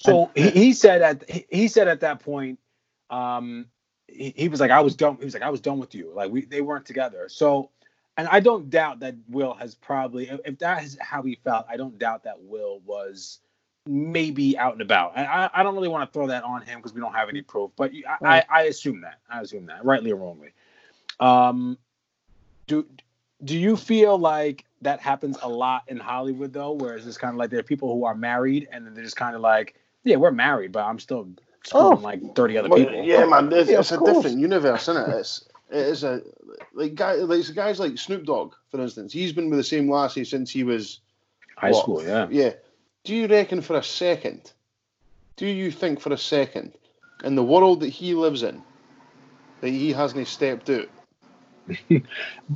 [0.00, 2.58] So he, he said at he, he said at that point,
[3.10, 3.66] um,
[4.12, 5.16] he, he was like, I was done.
[5.18, 6.12] He was like, I was done with you.
[6.14, 7.28] Like we they weren't together.
[7.28, 7.70] So,
[8.16, 11.76] and I don't doubt that Will has probably, if- that is how he felt, I
[11.76, 13.40] don't doubt that Will was
[13.86, 15.12] maybe out and about.
[15.16, 17.28] And I, I don't really want to throw that on him because we don't have
[17.28, 17.72] any proof.
[17.76, 17.92] But
[18.22, 19.18] I, I, I assume that.
[19.28, 20.50] I assume that, rightly or wrongly.
[21.20, 21.78] Um,
[22.66, 22.86] do
[23.44, 27.34] do you feel like that happens a lot in Hollywood though, where it's just kind
[27.34, 29.74] of like there are people who are married and then they're just kind of like,
[30.04, 31.28] yeah, we're married, but I'm still
[31.72, 31.90] Oh.
[32.02, 33.04] like 30 other Well, people.
[33.04, 34.16] yeah, man, oh, it's, Yeah, it's a course.
[34.16, 35.16] different universe, isn't it?
[35.16, 36.20] It's it is a
[36.74, 39.12] like guy like guys like Snoop Dogg, for instance.
[39.12, 41.00] He's been with the same lassie since he was
[41.56, 41.82] High what?
[41.82, 42.26] school, yeah.
[42.30, 42.52] Yeah.
[43.04, 44.52] Do you reckon for a second?
[45.36, 46.72] Do you think for a second,
[47.24, 48.62] in the world that he lives in,
[49.60, 50.88] that he hasn't stepped out?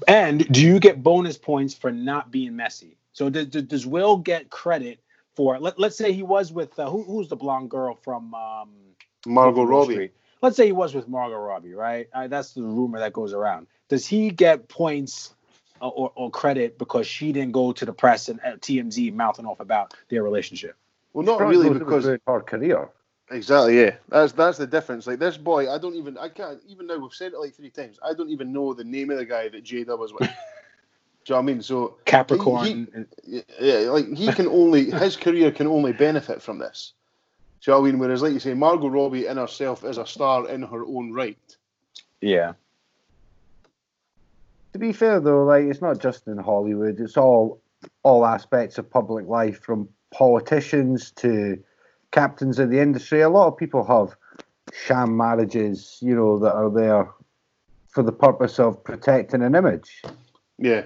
[0.09, 2.97] And do you get bonus points for not being messy?
[3.13, 5.01] So does, does, does Will get credit
[5.37, 5.59] for?
[5.59, 8.71] Let, let's say he was with uh, who, who's the blonde girl from um,
[9.27, 9.95] Margot Wolf Robbie.
[9.95, 10.13] Street?
[10.43, 12.09] Let's say he was with Margot Robbie, right?
[12.13, 13.67] Uh, that's the rumor that goes around.
[13.89, 15.35] Does he get points
[15.81, 19.47] uh, or, or credit because she didn't go to the press and uh, TMZ mouthing
[19.47, 20.77] off about their relationship?
[21.13, 22.89] Well, not really knows it was because about her career.
[23.31, 23.97] exactly yeah.
[24.09, 25.07] That's that's the difference.
[25.07, 27.71] Like this boy, I don't even I can't even now we've said it like three
[27.71, 27.99] times.
[28.03, 30.29] I don't even know the name of the guy that Jada was with.
[31.27, 31.63] Do you know what I mean?
[31.63, 32.67] So Capricorn.
[32.67, 36.93] He- and- yeah, yeah, like he can only his career can only benefit from this.
[37.61, 37.99] Do you know what I mean?
[37.99, 41.57] Whereas, like you say, Margot Robbie in herself is a star in her own right.
[42.21, 42.53] yeah.
[44.73, 47.01] To be fair though, like it's not just in Hollywood.
[47.01, 47.61] It's all
[48.05, 51.59] all aspects of public life, from politicians to
[52.13, 53.23] captains of the industry.
[53.23, 54.15] A lot of people have
[54.73, 57.11] sham marriages, you know, that are there
[57.89, 60.03] for the purpose of protecting an image.
[60.59, 60.85] Yeah.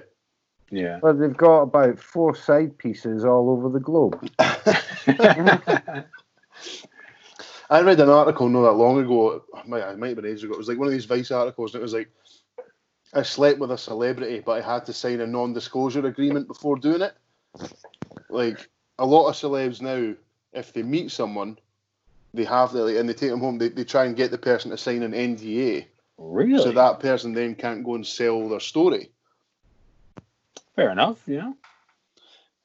[0.70, 1.00] Yeah.
[1.02, 4.28] But they've got about four side pieces all over the globe.
[7.70, 9.44] I read an article not that long ago.
[9.56, 10.54] It might, it might have been ages ago.
[10.54, 12.10] It was like one of these Vice articles, and it was like,
[13.12, 17.02] I slept with a celebrity, but I had to sign a non-disclosure agreement before doing
[17.02, 17.14] it.
[18.28, 18.68] Like
[18.98, 20.14] a lot of celebs now,
[20.52, 21.58] if they meet someone,
[22.34, 23.58] they have to, like, and they take them home.
[23.58, 25.86] They, they try and get the person to sign an NDA,
[26.18, 26.62] really?
[26.62, 29.10] so that person then can't go and sell their story.
[30.76, 31.22] Fair enough.
[31.26, 31.52] Yeah.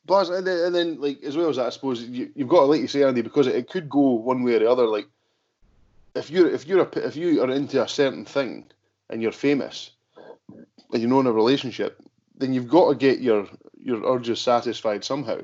[0.07, 2.61] Plus, and then, and then, like as well as that, I suppose you, you've got
[2.61, 4.87] to, like you say, Andy, because it, it could go one way or the other.
[4.87, 5.07] Like
[6.15, 8.65] if you're if you're a, if you are into a certain thing
[9.09, 9.91] and you're famous
[10.91, 12.01] and you're not in a relationship,
[12.37, 13.47] then you've got to get your
[13.77, 15.39] your urges satisfied somehow.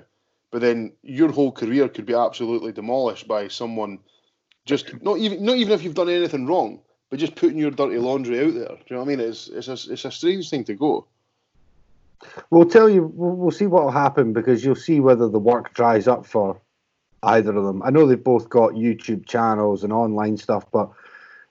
[0.52, 4.00] But then your whole career could be absolutely demolished by someone
[4.66, 7.98] just not even not even if you've done anything wrong, but just putting your dirty
[7.98, 8.68] laundry out there.
[8.68, 9.20] Do you know what I mean?
[9.20, 11.08] It's it's a, it's a strange thing to go.
[12.50, 13.04] We'll tell you.
[13.04, 16.60] We'll, we'll see what will happen because you'll see whether the work dries up for
[17.24, 17.82] either of them.
[17.84, 20.90] I know they've both got YouTube channels and online stuff, but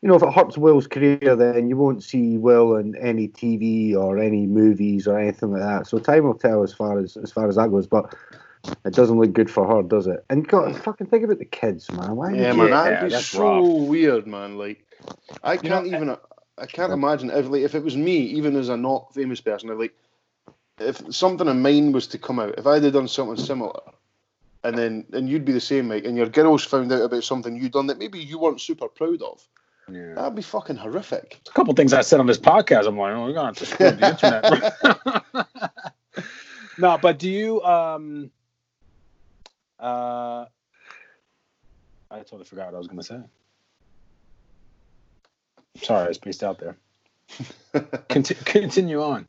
[0.02, 3.94] you know if it hurts Will's career, then you won't see Will in any TV
[3.94, 5.86] or any movies or anything like that.
[5.86, 7.86] So time will tell as far as as far as that goes.
[7.86, 8.14] But
[8.84, 10.24] it doesn't look good for her, does it?
[10.28, 12.16] And God, fucking think about the kids, man.
[12.16, 12.32] Why?
[12.32, 13.88] Yeah, man, that'd be that's so rough.
[13.88, 14.58] weird, man.
[14.58, 14.84] Like,
[15.42, 16.16] I can't know, even,
[16.58, 19.70] I can't imagine if, like, if it was me, even as a not famous person,
[19.70, 19.94] I'd like,
[20.80, 23.80] if something of mine was to come out, if I'd have done something similar,
[24.64, 27.56] and then and you'd be the same, Mike, and your girls found out about something
[27.56, 29.46] you'd done that maybe you weren't super proud of,
[29.90, 30.14] Yeah.
[30.14, 31.40] that'd be fucking horrific.
[31.48, 32.86] a couple things I said on this podcast.
[32.86, 34.08] I'm like, oh, we're gonna have to screw the
[35.34, 36.24] internet.
[36.78, 38.30] no, but do you um
[39.78, 40.44] uh
[42.10, 43.20] I totally forgot what I was gonna say.
[45.82, 46.76] Sorry, I spaced out there.
[48.08, 49.26] Conti- continue on.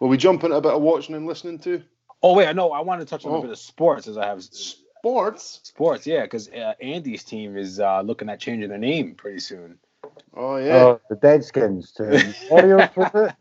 [0.00, 1.82] Will we jump into a bit of watching and listening to
[2.22, 2.72] Oh wait, I know.
[2.72, 3.38] I want to touch on Oh.
[3.38, 5.60] a bit of sports as I have sports?
[5.62, 6.06] sports.
[6.06, 9.78] Yeah, because uh, Andy's team is uh, looking at changing their name pretty soon.
[10.34, 12.88] Oh yeah, Oh, the Deadskins to Warriors.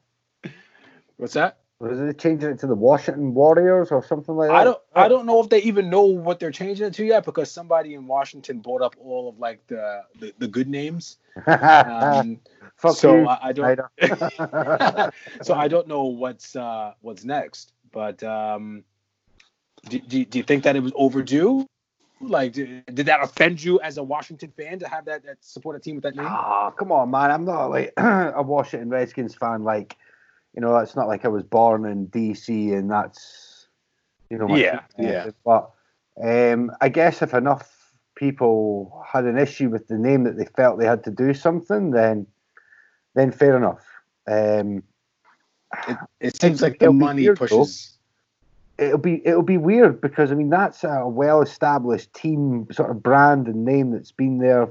[1.17, 1.59] What's that?
[1.83, 4.55] Was it changing it to the Washington Warriors or something like that?
[4.55, 7.25] I don't I don't know if they even know what they're changing it to yet
[7.25, 11.17] because somebody in Washington bought up all of like the the, the good names.
[11.45, 12.39] Um,
[12.77, 13.71] Fuck so you, I, I don't
[15.45, 17.73] so I don't know what's uh what's next.
[17.91, 18.85] But um
[19.89, 21.67] do, do, do you think that it was overdue?
[22.21, 25.75] Like did, did that offend you as a Washington fan to have that, that support
[25.75, 26.27] a team with that name?
[26.29, 27.29] Ah, come on, man.
[27.29, 29.65] I'm not like a Washington Redskins fan.
[29.65, 29.97] Like,
[30.53, 33.67] you know, it's not like I was born in DC and that's,
[34.29, 35.31] you know, my Yeah, yeah.
[35.43, 35.71] But
[36.23, 40.79] um, I guess if enough people had an issue with the name that they felt
[40.79, 42.27] they had to do something, then,
[43.15, 43.83] then fair enough.
[44.27, 44.83] Um,
[45.87, 47.47] It, it seems like the money weird, though.
[47.47, 47.97] pushes.
[48.77, 53.47] it'll be it'll be weird because I mean that's a well-established team sort of brand
[53.47, 54.69] and name that's been there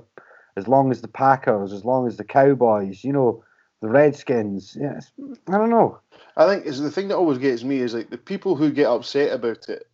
[0.56, 3.42] as long as the Packers, as long as the Cowboys, you know,
[3.82, 4.76] the Redskins.
[4.80, 5.10] Yes,
[5.48, 5.98] I don't know.
[6.36, 8.86] I think is the thing that always gets me is like the people who get
[8.86, 9.86] upset about it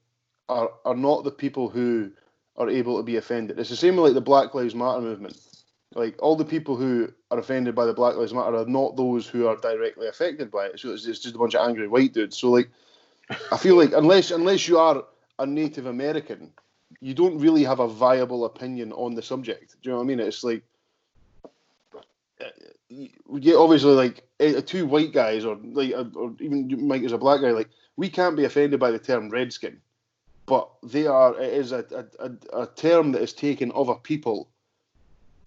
[0.49, 2.13] are are not the people who
[2.57, 3.59] are able to be offended.
[3.59, 5.41] It's the same with like the Black Lives Matter movement.
[5.95, 9.27] Like all the people who are offended by the Black Lives Matter are not those
[9.27, 10.79] who are directly affected by it.
[10.79, 12.37] So it's, it's just a bunch of angry white dudes.
[12.37, 12.69] So like,
[13.51, 15.03] I feel like unless unless you are
[15.39, 16.53] a Native American,
[17.01, 19.77] you don't really have a viable opinion on the subject.
[19.83, 20.21] Do you know what I mean?
[20.21, 20.63] It's like
[22.89, 27.41] yeah, obviously, like eh, two white guys, or like, or even Mike as a black
[27.41, 29.81] guy, like we can't be offended by the term redskin,
[30.47, 31.39] but they are.
[31.39, 31.85] It is a
[32.19, 34.49] a, a, term that is taken of a people.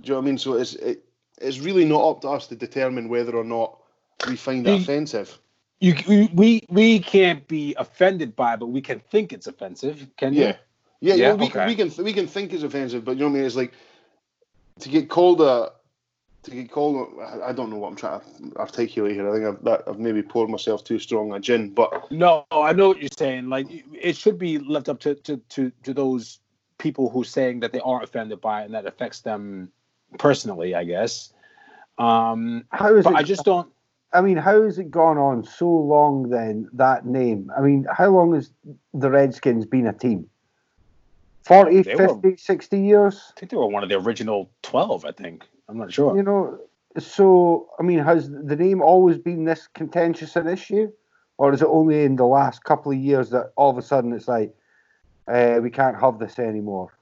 [0.01, 0.37] Do you know what I mean?
[0.37, 1.03] So it's it,
[1.39, 3.79] it's really not up to us to determine whether or not
[4.27, 5.37] we find it offensive.
[5.79, 10.05] You, you we we can't be offended by, it, but we can think it's offensive.
[10.17, 10.41] Can you?
[10.41, 10.55] Yeah,
[10.99, 11.33] yeah, Yeah, yeah.
[11.33, 11.53] we, okay.
[11.53, 13.45] can, we can we can think it's offensive, but you know what I mean.
[13.45, 13.73] It's like
[14.79, 15.71] to get called a
[16.43, 17.07] to get called.
[17.21, 19.29] I- I don't know what I'm trying to articulate here.
[19.29, 22.73] I think I've, that, I've maybe poured myself too strong a gin, but No, I
[22.73, 23.49] know what you're saying.
[23.49, 26.39] Like it should be left up to to to, to those
[26.77, 29.71] people who are saying that they are offended by it and that affects them
[30.17, 30.73] personally.
[30.75, 31.31] I guess.
[31.97, 33.17] Um, How is but it?
[33.17, 33.71] I just don't.
[34.13, 37.49] I mean, how has it gone on so long then, that name?
[37.57, 38.51] I mean, how long has
[38.93, 40.27] the Redskins been a team?
[41.45, 43.31] 40, They were- 50, 60 years?
[43.35, 45.05] I think they were one of the original twelve.
[45.05, 45.45] I think.
[45.72, 46.15] I'm not sure.
[46.15, 46.59] You know,
[46.99, 50.91] so, I mean, has the name always been this contentious an issue?
[51.38, 54.13] Or is it only in the last couple of years that all of a sudden
[54.13, 54.53] it's like,
[55.28, 56.93] uh, we can't have this anymore?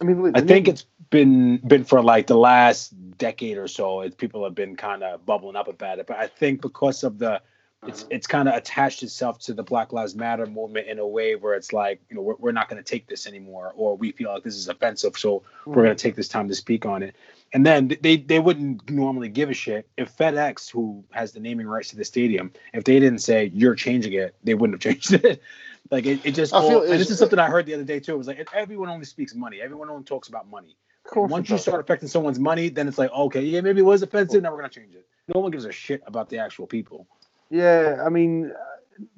[0.00, 3.68] I mean, look, I think name- it's been been for like the last decade or
[3.68, 4.00] so.
[4.00, 7.18] It, people have been kind of bubbling up about it, but I think because of
[7.18, 7.40] the
[7.86, 11.36] it's it's kind of attached itself to the Black Lives Matter movement in a way
[11.36, 14.10] where it's like you know we're, we're not going to take this anymore, or we
[14.12, 17.02] feel like this is offensive, so we're going to take this time to speak on
[17.02, 17.14] it.
[17.54, 21.66] And then they they wouldn't normally give a shit if FedEx, who has the naming
[21.66, 25.12] rights to the stadium, if they didn't say you're changing it, they wouldn't have changed
[25.24, 25.42] it.
[25.90, 28.00] like it, it just I feel all- this is something I heard the other day
[28.00, 28.14] too.
[28.14, 29.60] It was like everyone only speaks money.
[29.60, 30.76] Everyone only talks about money.
[31.14, 34.02] Of Once you start affecting someone's money, then it's like, okay, yeah, maybe it was
[34.02, 34.42] offensive.
[34.42, 35.06] Now we're gonna change it.
[35.34, 37.06] No one gives a shit about the actual people.
[37.50, 38.52] Yeah, I mean,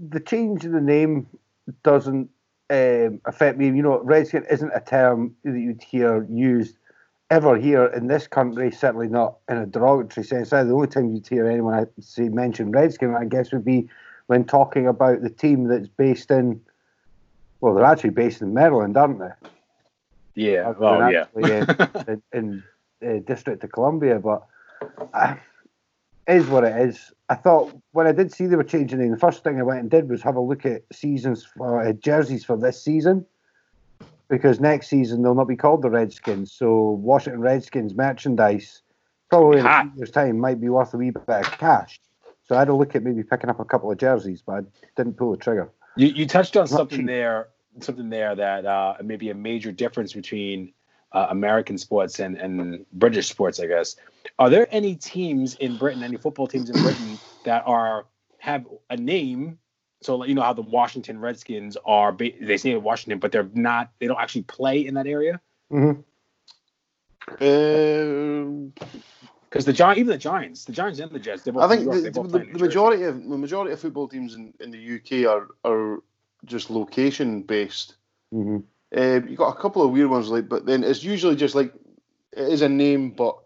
[0.09, 1.29] the change in the name
[1.83, 2.31] doesn't
[2.71, 3.67] um, affect me.
[3.67, 6.79] You know, redskin isn't a term that you'd hear used
[7.31, 8.71] ever here in this country.
[8.71, 10.51] Certainly not in a derogatory sense.
[10.51, 13.89] The only time you'd hear anyone I say mention redskin, I guess, would be
[14.27, 16.61] when talking about the team that's based in.
[17.61, 19.31] Well, they're actually based in Maryland, aren't they?
[20.35, 20.73] Yeah.
[20.73, 21.25] Than yeah.
[22.09, 22.63] in, in
[23.05, 24.47] uh, District of Columbia, but
[25.13, 25.37] uh,
[26.27, 27.13] it is what it is.
[27.29, 29.81] I thought when I did see they were changing it, the first thing I went
[29.81, 33.25] and did was have a look at seasons for uh, jerseys for this season,
[34.29, 36.53] because next season they'll not be called the Redskins.
[36.53, 38.83] So Washington Redskins merchandise,
[39.31, 42.01] probably in a few years' time, might be worth a wee bit of cash.
[42.47, 44.61] So I had a look at maybe picking up a couple of jerseys, but I
[44.97, 45.71] didn't pull the trigger.
[45.97, 47.49] You you touched on something there,
[47.81, 50.73] something there that uh, may be a major difference between
[51.13, 53.97] uh, American sports and, and British sports, I guess.
[54.39, 58.07] Are there any teams in Britain, any football teams in Britain that are
[58.39, 59.59] have a name?
[60.05, 63.49] So like, you know how the Washington Redskins are, ba- they say Washington, but they're
[63.55, 63.91] not.
[63.99, 65.41] They don't actually play in that area
[65.71, 65.93] hmm
[67.41, 68.73] Um,
[69.49, 71.85] because the Giant, even the Giants, the Giants and the Jets, they're both I think
[71.85, 72.67] York, the, they both the, play in the Jersey.
[72.67, 76.03] majority of the majority of football teams in, in the UK are are
[76.45, 77.97] just location based.
[78.31, 78.59] hmm
[78.95, 81.73] Uh, you got a couple of weird ones like, but then it's usually just like
[82.37, 83.39] it is a name, but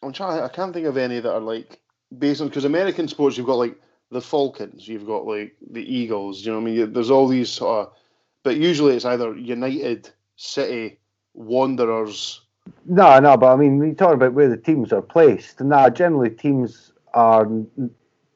[0.00, 0.40] I'm trying.
[0.42, 1.80] I can't think of any that are like
[2.16, 3.76] based on because American sports you've got like
[4.12, 6.44] the Falcons, you've got like the Eagles.
[6.44, 6.92] You know what I mean?
[6.92, 7.94] There's all these sort of,
[8.42, 10.98] but usually it's either United, City,
[11.34, 12.42] Wanderers.
[12.86, 15.60] No, no, but I mean, we talk about where the teams are placed.
[15.60, 17.48] Now, generally, teams are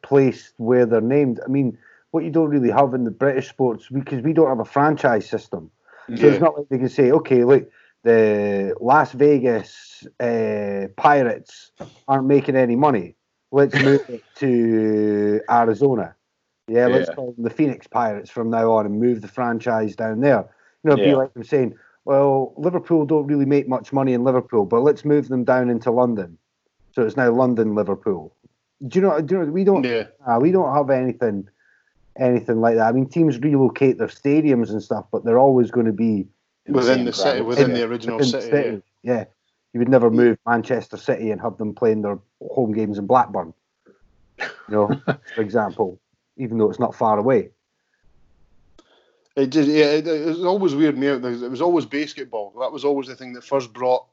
[0.03, 1.41] placed where they're named.
[1.45, 1.79] I mean,
[2.11, 5.29] what you don't really have in the British sports because we don't have a franchise
[5.29, 5.71] system.
[6.17, 6.33] So Yeah.
[6.33, 7.71] it's not like they can say, okay, look,
[8.05, 11.73] the Las Vegas uh, Pirates
[12.07, 13.16] aren't making any money.
[13.53, 16.15] Let's move it to Arizona.
[16.69, 17.15] Yeah, let's Yeah.
[17.15, 20.49] call them the Phoenix Pirates from now on and move the franchise down there.
[20.83, 21.17] You know, it'd be Yeah.
[21.17, 21.75] like them saying,
[22.05, 25.91] well, Liverpool don't really make much money in Liverpool, but let's move them down into
[25.91, 26.39] London.
[26.93, 28.35] So it's now London Liverpool.
[28.87, 29.21] Do you know?
[29.21, 29.51] Do you know?
[29.53, 29.85] We don't.
[29.85, 30.07] Yeah.
[30.27, 31.49] Uh, we don't have anything,
[32.19, 32.87] anything like that.
[32.89, 36.27] I mean, teams relocate their stadiums and stuff, but they're always going to be
[36.69, 38.83] Within same the city, within in- the original within the city.
[39.03, 39.15] yeah.
[39.15, 39.25] Yeah,
[39.77, 42.19] you would never move Manchester City and have them playing their
[42.51, 43.53] home games in Blackburn.
[44.39, 45.01] You know,
[45.35, 46.01] for example,
[46.39, 47.51] even though it's not far away.
[49.37, 51.23] It just yeah, it, it was always weird me out.
[51.23, 52.55] It was always basketball.
[52.59, 54.07] That was always the thing that first brought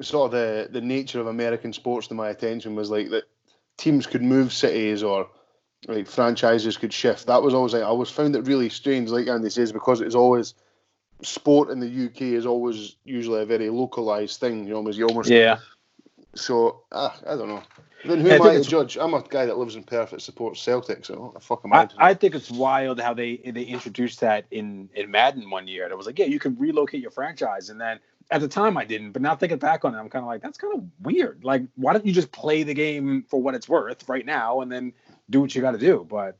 [0.00, 2.74] sort of the the nature of American sports to my attention.
[2.74, 3.24] Was like that
[3.76, 5.28] teams could move cities or
[5.86, 7.26] like franchises could shift.
[7.26, 9.10] That was always like I always found it really strange.
[9.10, 10.54] Like Andy says, because it's always
[11.22, 14.66] sport in the UK is always usually a very localized thing.
[14.66, 15.58] You almost you almost Yeah.
[16.34, 17.62] so ah, I don't know.
[18.04, 18.96] Then who Yeah, am think I to judge?
[18.96, 21.72] I'm a guy that lives in Perth that supports Celtic, so what the fuck am
[21.72, 21.76] I?
[21.76, 25.88] I, I think it's wild how they they introduced that in in Madden one year.
[25.88, 27.98] It was like, yeah, you can relocate your franchise, and then
[28.30, 30.42] at the time I didn't, but now thinking back on it, I'm kind of like,
[30.42, 31.44] that's kind of weird.
[31.44, 34.70] Like, why don't you just play the game for what it's worth right now, and
[34.70, 34.92] then
[35.30, 36.06] do what you got to do?
[36.08, 36.36] But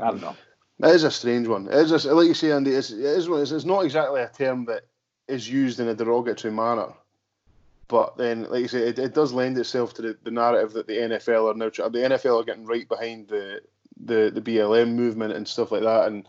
[0.00, 0.36] I don't know.
[0.82, 1.66] It is a strange one.
[1.66, 2.72] It is just, like you say, Andy.
[2.72, 3.28] It's, it is.
[3.28, 4.86] It's, it's not exactly a term that
[5.28, 6.92] is used in a derogatory manner,
[7.88, 10.86] but then, like you say, it, it does lend itself to the, the narrative that
[10.86, 11.68] the NFL are now.
[11.68, 13.60] The NFL are getting right behind the
[14.02, 16.06] the the BLM movement and stuff like that.
[16.06, 16.26] And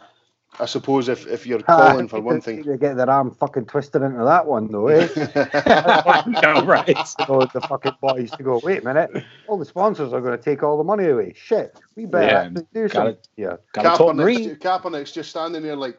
[0.59, 4.01] I suppose if if you're calling for one thing, you get their arm fucking twisted
[4.01, 5.07] into that one though, eh?
[5.15, 6.87] no, right?
[6.87, 10.37] you know, the fucking boys to go, wait a minute, all the sponsors are going
[10.37, 11.33] to take all the money away.
[11.35, 13.17] Shit, we better Yeah, actually do something.
[13.37, 13.57] Yeah.
[13.73, 14.59] Got to Kaepernick's.
[14.59, 15.97] Kaepernick's just standing there like,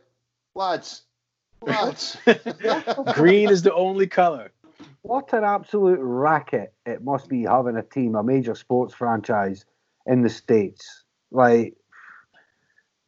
[0.55, 1.03] lads,
[1.63, 2.19] lads.
[3.15, 4.53] green is the only color.
[5.03, 9.65] What an absolute racket it must be having a team, a major sports franchise
[10.07, 11.05] in the States.
[11.31, 11.75] Like,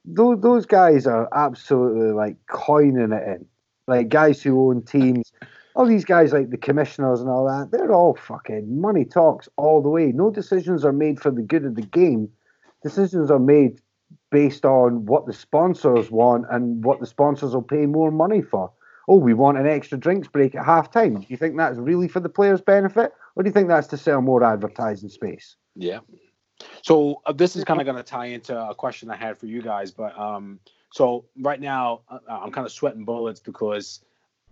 [0.05, 3.47] those, those guys are absolutely like coining it in.
[3.87, 5.31] Like, guys who own teams,
[5.75, 9.83] all these guys, like the commissioners and all that, they're all fucking money talks all
[9.83, 10.13] the way.
[10.13, 12.31] No decisions are made for the good of the game.
[12.83, 13.81] Decisions are made
[14.31, 18.73] based on what the sponsors want and what the sponsors will pay more money for
[19.09, 21.15] oh, we want an extra drinks break at half time.
[21.15, 23.13] Do you think that's really for the players' benefit?
[23.37, 25.57] Or do you think that's to sell more advertising space?
[25.77, 26.01] Yeah.
[26.83, 29.47] So uh, this is kind of going to tie into a question I had for
[29.47, 30.61] you guys, but um,
[30.91, 34.01] so right now uh, I'm kind of sweating bullets because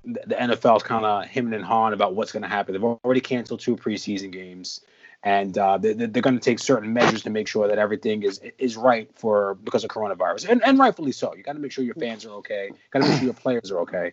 [0.05, 2.73] the, the NFL is kind of hemming and hawing about what's going to happen.
[2.73, 4.81] They've already canceled two preseason games,
[5.23, 8.41] and uh, they, they're going to take certain measures to make sure that everything is
[8.59, 11.35] is right for because of coronavirus, and, and rightfully so.
[11.35, 12.71] You got to make sure your fans are okay.
[12.91, 14.13] Got to make sure your players are okay.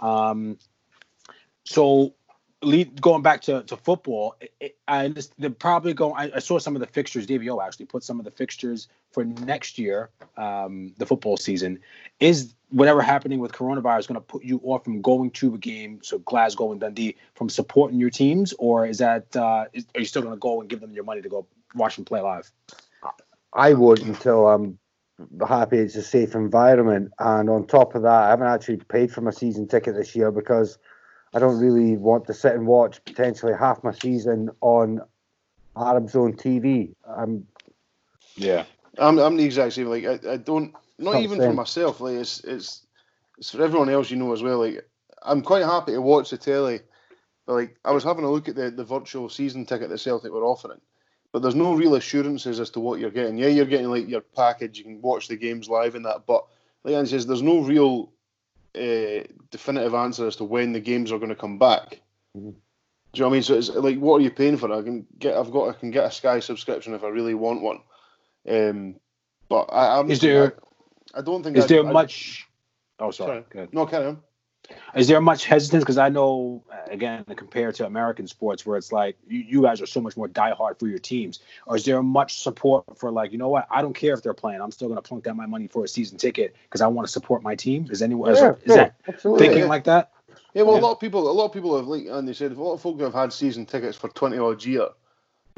[0.00, 0.58] Um,
[1.64, 2.14] so
[2.62, 6.30] lead, going back to, to football, it, it, I they're probably going.
[6.34, 7.26] I, saw some of the fixtures.
[7.26, 11.78] DVO actually put some of the fixtures for next year, um, the football season.
[12.20, 16.00] Is whatever happening with coronavirus going to put you off from going to a game?
[16.02, 20.06] So Glasgow and Dundee from supporting your teams, or is that uh, is, are you
[20.06, 22.50] still going to go and give them your money to go watch them play live?
[23.52, 24.78] I would until I'm
[25.48, 27.12] happy it's a safe environment.
[27.18, 30.30] And on top of that, I haven't actually paid for my season ticket this year
[30.30, 30.78] because
[31.34, 35.00] I don't really want to sit and watch potentially half my season on
[35.76, 36.94] Arab Zone TV.
[37.06, 37.46] I'm
[38.36, 38.64] Yeah.
[38.98, 39.88] I'm I'm the exact same.
[39.88, 42.00] Like I, I don't not even for myself.
[42.00, 42.86] Like it's it's
[43.38, 44.58] it's for everyone else you know as well.
[44.60, 44.88] Like
[45.22, 46.80] I'm quite happy to watch the telly.
[47.46, 50.32] But like I was having a look at the, the virtual season ticket that Celtic
[50.32, 50.80] were offering.
[51.32, 53.36] But there's no real assurances as to what you're getting.
[53.36, 56.46] Yeah, you're getting like your package, you can watch the games live and that, but
[56.82, 58.12] like Andy says, there's no real
[58.76, 62.00] uh, definitive answer as to when the games are going to come back.
[62.36, 62.54] Mhm.
[63.12, 63.42] Do you know what I mean?
[63.44, 64.70] So it's like, what are you paying for?
[64.72, 67.62] I can get, I've got, I can get a Sky subscription if I really want
[67.62, 67.80] one.
[68.48, 68.96] Um,
[69.48, 70.10] but I, I'm.
[70.10, 70.54] Is there-
[71.14, 71.56] I, I don't think.
[71.56, 72.46] Is I'd- there I'd- much?
[72.98, 73.28] Oh, sorry.
[73.30, 73.44] Sorry.
[73.50, 73.72] Good.
[73.74, 74.22] No, carry on.
[74.94, 75.82] Is there much hesitance?
[75.82, 79.80] Because I know, uh, again, compared to American sports, where it's like you, you guys
[79.80, 83.32] are so much more diehard for your teams, or is there much support for like,
[83.32, 83.66] you know what?
[83.70, 84.60] I don't care if they're playing.
[84.60, 87.06] I'm still going to plunk down my money for a season ticket because I want
[87.06, 87.88] to support my team.
[87.90, 89.46] Is anyone is, Yeah, is sure, that absolutely.
[89.46, 89.68] thinking Yeah.
[89.68, 90.12] like that?
[90.54, 90.80] Yeah, well, Yeah.
[90.80, 92.74] a lot of people, a lot of people have like, and they said a lot
[92.74, 94.88] of folk have had season tickets for twenty odd year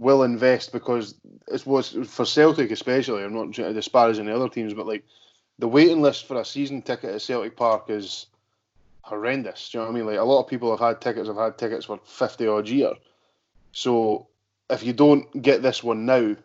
[0.01, 1.15] will invest because
[1.49, 3.25] it was for Celtic especially.
[3.25, 5.05] I'm not disparaging to disparage any other teams, but like
[5.59, 8.27] the waiting list for a season ticket at Celtic Park is
[9.09, 9.71] horrendous.
[9.71, 10.07] Do you know what I mean?
[10.07, 12.93] Like a lot of people have had tickets, have had tickets for fifty odd year.
[13.73, 14.29] So
[14.71, 16.37] if you don't get this one now,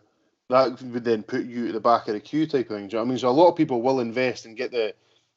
[0.50, 2.88] that would then put you at the back of the queue type of thing.
[2.88, 3.18] Do you know what I mean?
[3.18, 4.94] So a lot of people will invest and get the,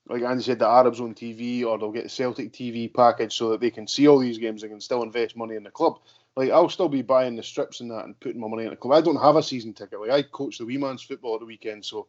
[0.09, 3.49] like Andy said, the Arabs on TV, or they'll get the Celtic TV package so
[3.51, 5.99] that they can see all these games and can still invest money in the club.
[6.35, 8.75] Like I'll still be buying the strips and that and putting my money in the
[8.75, 8.97] club.
[8.97, 9.99] I don't have a season ticket.
[9.99, 12.07] Like I coach the wee man's football at the weekend, so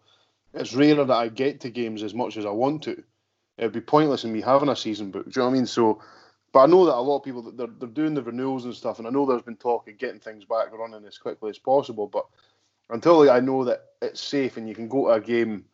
[0.55, 3.03] it's rarer that I get to games as much as I want to.
[3.59, 5.25] It'd be pointless in me having a season book.
[5.25, 5.67] Do you know what I mean?
[5.67, 6.01] So,
[6.53, 8.99] but I know that a lot of people they're, they're doing the renewals and stuff,
[8.99, 12.07] and I know there's been talk of getting things back running as quickly as possible.
[12.07, 12.27] But
[12.89, 15.65] until I know that it's safe and you can go to a game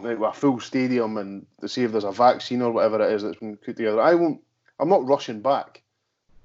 [0.00, 3.12] like with a full stadium and to see if there's a vaccine or whatever it
[3.12, 4.40] is that's been put together, I won't.
[4.78, 5.82] I'm not rushing back.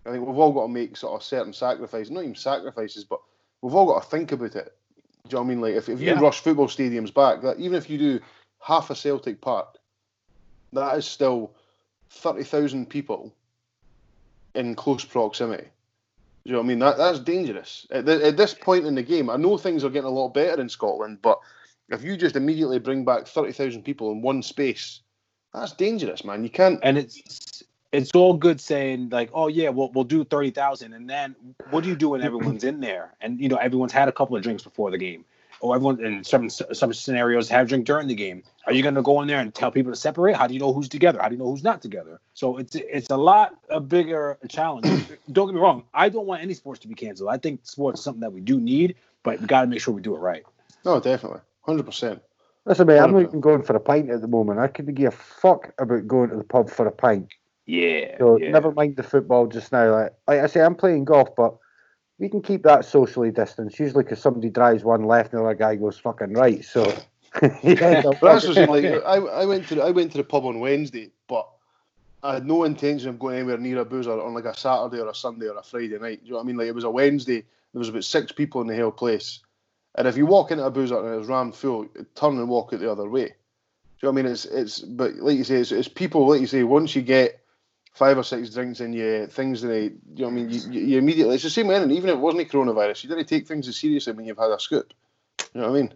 [0.05, 3.19] I think we've all got to make sort of certain sacrifices, not even sacrifices, but
[3.61, 4.73] we've all got to think about it.
[5.27, 5.61] Do you know what I mean?
[5.61, 6.19] Like if, if you Yeah.
[6.19, 8.19] rush football stadiums back, that even if you do
[8.61, 9.76] half a Celtic Park,
[10.73, 11.51] that is still
[12.09, 13.33] thirty thousand people
[14.55, 15.63] in close proximity.
[15.63, 15.69] Do
[16.45, 16.79] you know what I mean?
[16.79, 17.85] That that's dangerous.
[17.91, 20.61] At, at this point in the game, I know things are getting a lot better
[20.61, 21.39] in Scotland, but
[21.89, 25.01] if you just immediately bring back thirty thousand people in one space,
[25.53, 26.43] that's dangerous, man.
[26.43, 26.79] You can't.
[26.83, 31.09] and it's it's all good saying like, oh yeah, we'll we'll do thirty thousand, and
[31.09, 31.35] then
[31.69, 34.35] what do you do when everyone's in there and you know everyone's had a couple
[34.35, 35.25] of drinks before the game,
[35.61, 38.43] or everyone in some some scenarios have drink during the game?
[38.65, 40.35] Are you going to go in there and tell people to separate?
[40.35, 41.19] How do you know who's together?
[41.21, 42.19] How do you know who's not together?
[42.33, 44.85] So it's it's a lot a bigger challenge.
[45.31, 47.29] don't get me wrong, I don't want any sports to be canceled.
[47.29, 49.93] I think sports is something that we do need, but we got to make sure
[49.93, 50.43] we do it right.
[50.85, 52.21] No, definitely, hundred percent.
[52.65, 54.59] Listen, mate, I'm not even going for a pint at the moment.
[54.59, 57.29] I couldn't give a fuck about going to the pub for a pint.
[57.65, 58.17] Yeah.
[58.17, 58.51] So yeah.
[58.51, 59.91] never mind the football just now.
[59.91, 61.57] Like, like I say, I'm playing golf, but
[62.19, 63.79] we can keep that socially distanced.
[63.79, 66.63] Usually, because somebody drives one left and the other guy goes fucking right.
[66.63, 66.83] So
[67.63, 70.45] yeah, that's what I'm like I, I went to the, I went to the pub
[70.45, 71.47] on Wednesday, but
[72.23, 75.09] I had no intention of going anywhere near a boozer on like a Saturday or
[75.09, 76.21] a Sunday or a Friday night.
[76.21, 76.57] Do you know what I mean?
[76.57, 77.43] Like it was a Wednesday.
[77.73, 79.39] There was about six people in the whole place,
[79.95, 82.77] and if you walk into a boozer and it's rammed full, turn and walk it
[82.77, 83.25] the other way.
[83.25, 84.31] Do you know what I mean?
[84.31, 86.27] It's it's but like you say, it's, it's people.
[86.27, 87.41] Like you say, once you get
[87.97, 90.49] five or six drinks in you, things that I you know what I mean.
[90.49, 91.97] You, you, immediately it's the same with anything.
[91.97, 94.51] Even if it wasn't a coronavirus, you didn't take things as seriously when you've had
[94.51, 94.93] a scoop.
[95.53, 95.93] You know what I mean?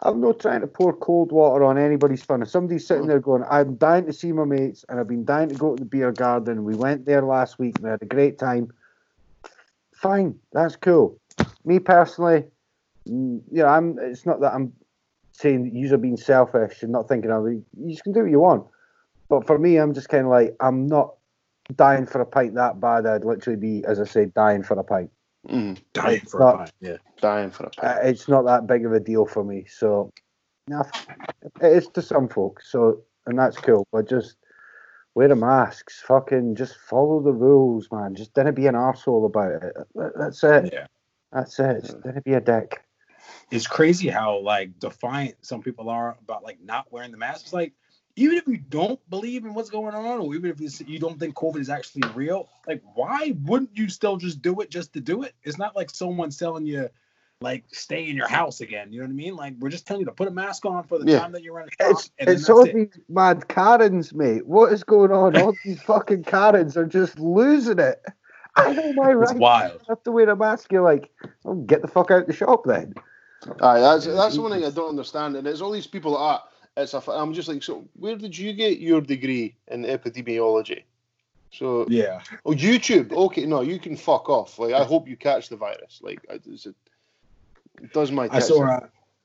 [0.00, 2.42] I'm not trying to pour cold water on anybody's fun.
[2.42, 5.50] If somebody's sitting there going, I'm dying to see my mates and I've been dying
[5.50, 6.64] to go to the beer garden.
[6.64, 8.72] We went there last week and we had a great time.
[9.94, 11.20] Fine, that's cool.
[11.64, 12.44] Me personally,
[13.08, 13.98] mm, you know, I'm.
[14.00, 14.72] It's not that I'm
[15.32, 17.62] saying that you're being selfish and not thinking of it.
[17.78, 18.66] You can do what you want.
[19.28, 21.14] But for me, I'm just kind of like, I'm not
[21.76, 23.06] dying for a pint that bad.
[23.06, 25.10] I'd literally be, as I said, dying for a pint.
[25.48, 26.72] Mm, dying It's for not- a pint.
[26.80, 26.96] Yeah.
[27.20, 29.64] dying for a uh, it's not that big of a deal for me.
[29.68, 30.10] So,
[30.68, 30.84] no,
[31.60, 32.70] it is to some folks.
[32.70, 33.86] So, and that's cool.
[33.92, 34.36] But just
[35.14, 36.02] wear the masks.
[36.06, 38.14] Fucking just follow the rules, man.
[38.14, 39.74] Just don't be an arsehole about it.
[40.16, 40.70] That's it.
[40.72, 40.86] Yeah.
[41.32, 41.80] That's it.
[41.82, 42.80] Just don't be a dick.
[43.50, 47.42] it's crazy how like defiant some people are about like not wearing the mask.
[47.46, 47.72] It's like
[48.16, 51.34] even if you don't believe in what's going on, or even if you don't think
[51.34, 55.22] COVID is actually real, like why wouldn't you still just do it just to do
[55.22, 55.34] it?
[55.44, 56.88] It's not like someone's telling you
[57.40, 58.92] like stay in your house again.
[58.92, 59.36] You know what I mean?
[59.36, 61.20] Like we're just telling you to put a mask on for the Yeah.
[61.20, 62.74] time that you're in a shop, It's and then it's all it.
[62.74, 64.46] these mad Karens, mate.
[64.46, 65.36] What is going on?
[65.36, 68.04] All these fucking Karens are just losing it.
[68.56, 69.38] I know my It's right.
[69.38, 69.80] wild.
[69.88, 70.70] I have to wear a mask.
[70.72, 71.10] You're like,
[71.46, 72.94] oh, get the fuck out the shop then.
[73.60, 76.18] Aye, that's that's the one thing I don't understand, and it's all these people that
[76.18, 76.42] are.
[76.76, 77.02] It's a.
[77.10, 80.84] I'm just like, so where did you get your degree in epidemiology?
[81.50, 82.22] So, Yeah.
[82.46, 83.12] oh, YouTube.
[83.12, 84.58] Okay, no, you can fuck off.
[84.58, 86.00] Like, I hope you catch the virus.
[86.02, 86.70] Like, it's a,
[87.82, 88.28] it does my.
[88.32, 88.64] I saw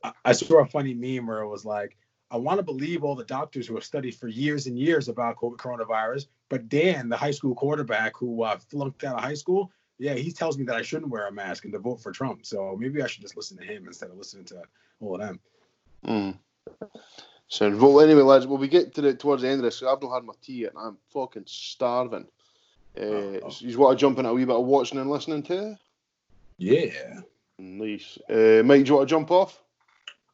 [0.04, 1.96] a, I- saw a funny meme where it was like,
[2.30, 5.38] I want to believe all the doctors who have studied for years and years about
[5.38, 9.72] COVID coronavirus, but Dan, the high school quarterback who uh, flunked out of high school,
[9.98, 12.46] yeah, he tells me that I shouldn't wear a mask and to vote for Trump.
[12.46, 14.64] So maybe I should just listen to him instead of listening to
[15.00, 15.40] all of them.
[16.06, 16.38] Mm.
[17.50, 19.82] So, well, anyway, lads, well, we get to the towards the end of this.
[19.82, 22.28] I've not had my tea yet, and I'm fucking starving.
[23.00, 23.52] Uh, Oh, oh.
[23.60, 25.78] You want to jump in a wee bit of watching and listening to?
[26.58, 27.22] Yeah.
[27.60, 28.18] Nice.
[28.30, 29.62] Uh, Mike, do you want to jump off?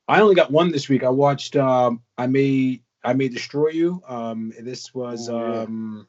[0.07, 1.03] I only got one this week.
[1.03, 4.01] I watched um I may I may destroy you.
[4.07, 5.59] Um this was Oh, yeah.
[5.61, 6.07] um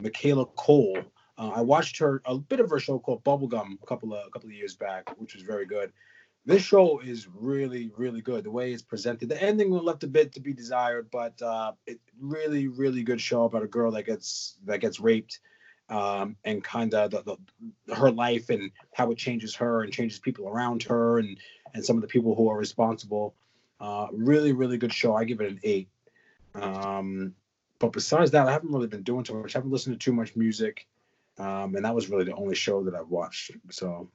[0.00, 0.98] Michaela Coel.
[1.38, 4.30] Uh, I watched her a bit of her show called Bubblegum a couple of a
[4.30, 5.92] couple of years back, which was very good.
[6.46, 8.44] This show is really really good.
[8.44, 11.98] The way it's presented, the ending left a bit to be desired, but uh, it
[12.20, 15.40] really really good show about a girl that gets that gets raped,
[15.88, 17.36] um, and kind of the,
[17.86, 21.36] the her life and how it changes her and changes people around her and
[21.74, 23.34] and some of the people who are responsible.
[23.80, 25.14] Uh, really, really good show.
[25.14, 25.88] I give it an eight.
[26.54, 27.34] Um,
[27.78, 29.54] but besides that, I haven't really been doing too much.
[29.54, 30.86] I haven't listened to too much music,
[31.38, 33.50] um, and that was really the only show that I've watched.
[33.70, 34.08] So,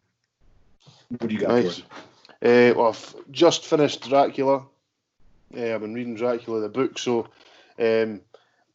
[1.10, 1.50] what do you got?
[1.50, 1.84] Nice.
[2.42, 4.66] Uh, well, I've just finished Dracula.
[5.54, 7.28] Yeah, I've been reading Dracula the book, so
[7.78, 8.22] um,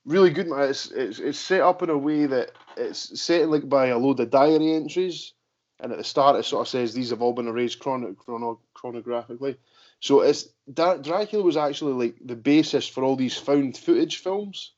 [0.05, 0.47] really good.
[0.49, 4.21] It's, it's it's set up in a way that it's set like by a load
[4.21, 5.33] of diary entries,
[5.81, 8.61] and at the start it sort of says these have all been erased chrono, chrono,
[8.75, 9.57] chronographically.
[10.01, 14.73] So it's Dra- Dracula was actually like the basis for all these found footage films.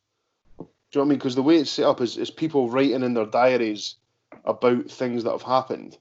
[0.59, 1.19] Do you know what I mean?
[1.19, 3.97] Because the way it's set up is, is people writing in their diaries
[4.45, 5.99] about things that have happened.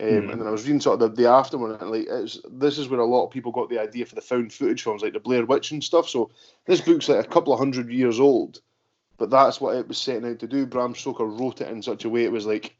[0.00, 0.32] Um, Mhm.
[0.32, 2.88] And then I was reading sort of the, the afterward, and like it's, this is
[2.88, 5.20] where a lot of people got the idea for the found footage films, like the
[5.20, 6.08] Blair Witch and stuff.
[6.08, 6.30] So
[6.64, 8.60] this book's like a couple of hundred years old,
[9.18, 10.64] but that's what it was setting out to do.
[10.64, 12.74] Bram Stoker wrote it in such a way it was like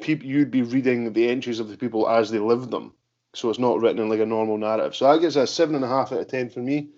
[0.00, 2.92] people you'd be reading the entries of the people as they lived them.
[3.32, 4.94] So it's not written in like a normal narrative.
[4.94, 6.90] So I guess a seven and a half out of ten for me.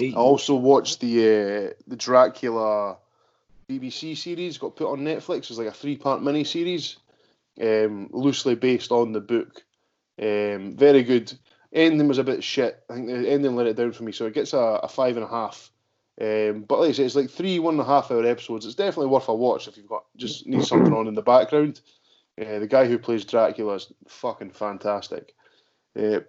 [0.00, 2.96] I also watched the uh, the Dracula
[3.68, 5.50] BBC series got put on Netflix.
[5.50, 6.96] It's like a three part mini series,
[7.60, 9.64] um, loosely based on the book.
[10.20, 11.32] Um, very good.
[11.72, 12.82] Ending was a bit shit.
[12.90, 15.16] I think the ending let it down for me, so it gets a, a five
[15.16, 15.70] and a half.
[16.20, 18.66] Um, but like I say, it's like three one and a half hour episodes.
[18.66, 21.80] It's definitely worth a watch if you've got just need something on in the background.
[22.40, 25.34] Uh, the guy who plays Dracula is fucking fantastic.
[25.98, 26.20] Uh,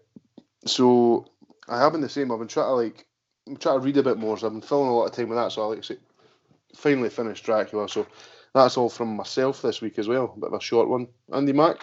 [0.65, 1.26] so
[1.67, 2.32] I have been the same.
[2.32, 3.05] I've been trying to like
[3.47, 5.30] I'm trying to read a bit more, so I've been filling a lot of time
[5.30, 5.51] with that.
[5.51, 5.97] So I like say,
[6.76, 7.89] finally finished Dracula.
[7.89, 8.07] So
[8.54, 10.34] that's all from myself this week as well.
[10.36, 11.08] A bit of a short one.
[11.34, 11.78] Andy Mack.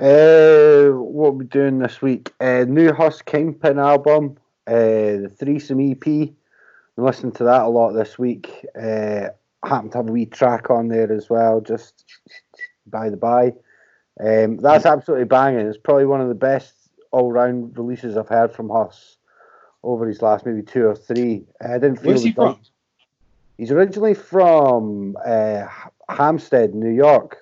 [0.00, 2.32] Uh, what are we doing this week?
[2.40, 4.36] Uh, new Hus Kingpin album,
[4.66, 6.04] uh, the Threesome EP.
[6.04, 6.34] Been
[6.96, 8.66] listening to that a lot this week.
[8.76, 9.28] Uh,
[9.64, 12.04] happen to have a wee track on there as well, just
[12.86, 13.52] by the by.
[14.20, 15.66] Um, that's absolutely banging.
[15.66, 16.74] It's probably one of the best
[17.10, 19.16] all round releases I've heard from Hus
[19.82, 21.44] over his last maybe two or three.
[21.64, 22.58] Uh, I didn't feel Where's he from?
[23.58, 25.66] He's originally from uh,
[26.08, 27.38] Hempstead, New York,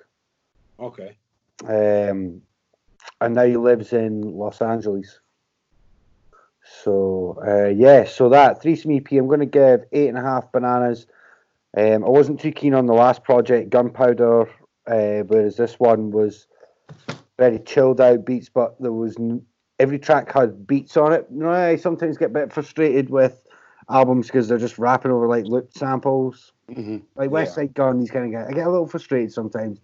[0.79, 1.17] Okay.
[1.63, 2.41] um,
[3.21, 5.19] and now he lives in Los Angeles.
[6.83, 10.51] So uh, yeah, so that threesome EP, I'm going to give eight and a half
[10.51, 11.05] bananas.
[11.75, 14.41] Um, I wasn't too keen on the last project, Gunpowder,
[14.87, 16.47] uh, whereas this one was
[17.37, 19.43] very chilled out beats, but there was n-
[19.79, 21.27] every track had beats on it.
[21.31, 23.42] You know, I sometimes get a bit frustrated with
[23.89, 26.51] albums because they're just rapping over like loop samples.
[26.69, 26.99] Mm-hmm.
[27.15, 27.63] Like West Yeah.
[27.63, 28.47] Side Gun, these kind of guys.
[28.49, 29.79] I get a little frustrated sometimes.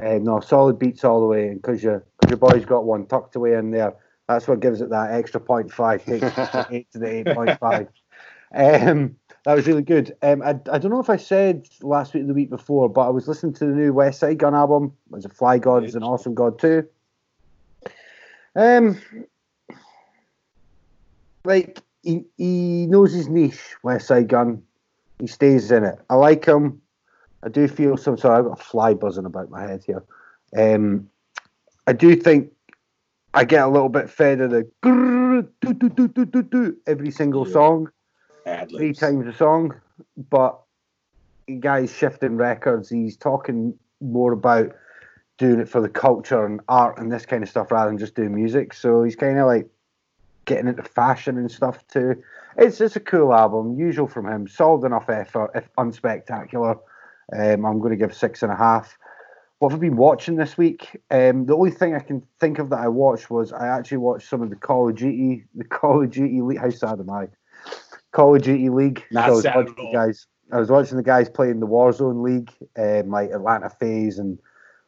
[0.00, 3.06] Uh, no, solid beats all the way, and because your cause your boy's got one
[3.06, 3.94] tucked away in there,
[4.28, 6.24] that's what gives it that extra point five, takes
[6.70, 7.88] eight to the eight point five.
[8.54, 10.14] Um, that was really good.
[10.22, 13.06] Um, I, I don't know if I said last week or the week before, but
[13.06, 14.92] I was listening to the new Westside Gunn album.
[15.10, 16.86] It was a Fly God, it's an awesome God too.
[18.54, 19.00] Um,
[21.44, 24.62] like he, he knows his niche, Westside Gunn.
[25.18, 25.98] He stays in it.
[26.08, 26.80] I like him.
[27.42, 28.38] I do feel some sort.
[28.38, 30.02] I've got a fly buzzing about my head here.
[30.56, 31.10] Um,
[31.86, 32.50] I do think
[33.34, 36.76] I get a little bit fed of the grrr, do, do, do, do, do, do,
[36.86, 37.52] every single Yeah.
[37.52, 37.90] song,
[38.46, 39.74] Ad three times a song.
[40.30, 40.58] But
[41.46, 42.88] the guy's shifting records.
[42.88, 44.74] He's talking more about
[45.36, 48.14] doing it for the culture and art and this kind of stuff rather than just
[48.14, 48.72] doing music.
[48.72, 49.68] So he's kind of like
[50.48, 52.20] getting into fashion and stuff too.
[52.56, 54.48] It's it's a cool album, usual from him.
[54.48, 56.78] Solid enough effort, if unspectacular.
[57.32, 58.98] Um, I'm going to give six and a half.
[59.58, 60.96] What have I been watching this week?
[61.10, 64.28] Um, the only thing I can think of that I watched was I actually watched
[64.28, 66.58] some of the Call of Duty, the Call of Duty League.
[66.58, 67.28] How sad am I?
[68.12, 69.04] Call of Duty League.
[69.10, 69.92] Not So I was sad at the all.
[69.92, 70.26] guys.
[70.50, 74.38] I was watching the guys playing the Warzone League, um, like Atlanta FaZe and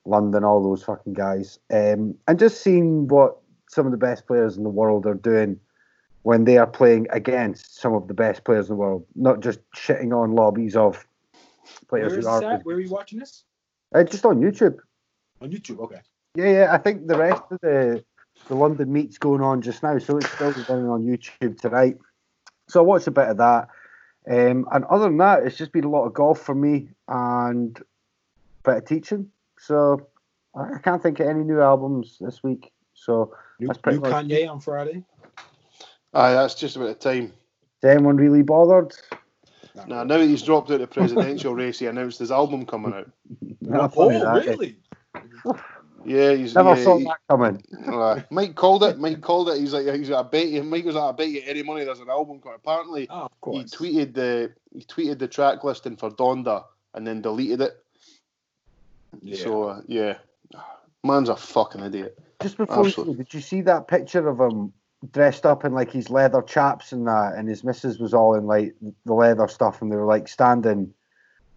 [0.06, 3.36] London, all those fucking guys, um, and just seeing what
[3.70, 5.58] some of the best players in the world are doing
[6.22, 9.60] when they are playing against some of the best players in the world, not just
[9.76, 11.06] shitting on lobbies of
[11.88, 12.64] players who are at?
[12.64, 13.44] Where are you watching this?
[13.94, 14.78] uh, just on YouTube.
[15.40, 15.78] On YouTube.
[15.80, 16.00] Okay.
[16.34, 16.72] Yeah, yeah.
[16.72, 18.04] I think the rest of the
[18.48, 21.98] the London meet's going on just now, so it's still running on YouTube tonight.
[22.68, 23.68] So I watched a bit of that,
[24.28, 27.78] um, and other than that, it's just been a lot of golf for me and
[27.78, 27.82] a
[28.70, 29.30] bit of teaching.
[29.58, 30.06] So
[30.54, 32.72] I can't think of any new albums this week.
[32.94, 35.04] So New, That's pretty new much- Kanye on Friday.
[36.14, 37.32] Aye, that's just about the time.
[37.82, 38.92] is anyone really bothered?
[39.76, 42.66] Not Now, now that he's dropped out of the presidential race, he announced his album
[42.66, 43.10] coming out.
[43.60, 44.76] Not Oh, that, really?
[46.04, 47.62] Yeah, he's Never yeah, saw he- that coming.
[47.86, 48.98] uh, Mike called it.
[48.98, 49.60] Mike called it.
[49.60, 50.62] He's like, he's like, I bet you.
[50.64, 52.56] Mike was like, I bet you any money there's an album coming.
[52.56, 57.20] Apparently, Oh, of he tweeted the he tweeted the track listing for Donda and then
[57.20, 57.84] deleted it.
[59.22, 59.36] Yeah.
[59.44, 60.14] So uh, yeah,
[61.04, 62.18] man's a fucking idiot.
[62.42, 63.12] Just before, Absolutely.
[63.14, 64.72] you, did you see that picture of him
[65.12, 68.46] dressed up in like his leather chaps and that, and his missus was all in
[68.46, 68.74] like
[69.04, 70.92] the leather stuff, and they were like standing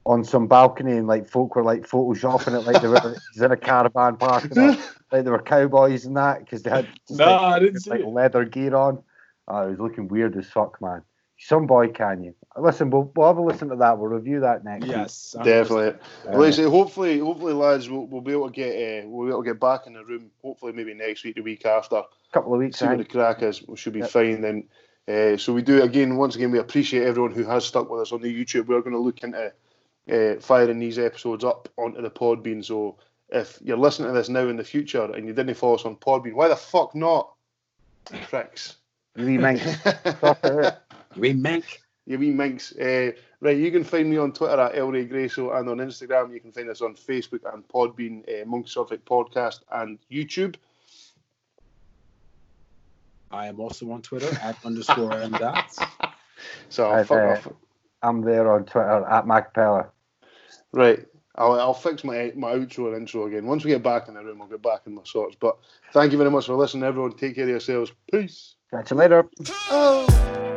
[0.06, 3.52] on some balcony and like folk were like photoshopping it like they were he's in
[3.52, 4.78] a caravan park and all,
[5.12, 7.86] like they were cowboys and that because they had just, No, like, I didn't just,
[7.86, 9.02] see like leather gear on.
[9.48, 11.04] Oh, it was looking weird as fuck, man.
[11.46, 12.90] Some boy, can you listen?
[12.90, 13.98] We'll, we'll have a listen to that.
[13.98, 14.86] We'll review that next.
[14.86, 16.00] Yes, I'm Definitely.
[16.26, 19.26] Uh, Like I say, hopefully, hopefully, lads, we'll, we'll be able to get uh, we'll
[19.28, 20.32] be able to get back in the room.
[20.42, 21.98] Hopefully, maybe next week, the week after.
[21.98, 22.80] A couple of weeks.
[22.80, 23.12] See I what the think.
[23.12, 23.62] crack is.
[23.68, 24.10] We should be Yep.
[24.10, 24.64] fine then.
[25.06, 26.16] Uh, so we do again.
[26.16, 28.68] Once again, we appreciate everyone who has stuck with us on the YouTube.
[28.68, 29.52] We're going to look into
[30.12, 32.64] uh, firing these episodes up onto the Podbean.
[32.64, 35.84] So if you're listening to this now in the future and you didn't follow us
[35.84, 37.34] on Podbean, why the fuck not?
[38.06, 38.78] Pricks.
[39.18, 39.38] You wee
[41.18, 41.18] minx.
[41.18, 41.22] Sort it.
[41.22, 41.84] We make.
[42.06, 42.74] You wee minx.
[42.74, 46.34] Uh, right, you can find me on Twitter at Elray Graso and on Instagram.
[46.34, 50.56] You can find us on Facebook and Podbean, uh, Monk Suffolk Podcast and YouTube.
[53.32, 55.80] I am also on Twitter at underscore M dots.
[56.70, 57.48] So I've, fuck uh, off.
[58.02, 59.88] I'm there on Twitter at Macpella.
[60.74, 61.06] Right.
[61.36, 63.48] I'll, I'll fix my my outro and intro again.
[63.48, 65.36] Once we get back in the room, I'll get back in my sorts.
[65.40, 65.58] But
[65.94, 67.14] thank you very much for listening, everyone.
[67.14, 67.92] Take care of yourselves.
[68.12, 68.56] Peace.
[68.70, 69.28] Catch you later.
[69.72, 70.06] Oh.
[70.06, 70.53] Thank you.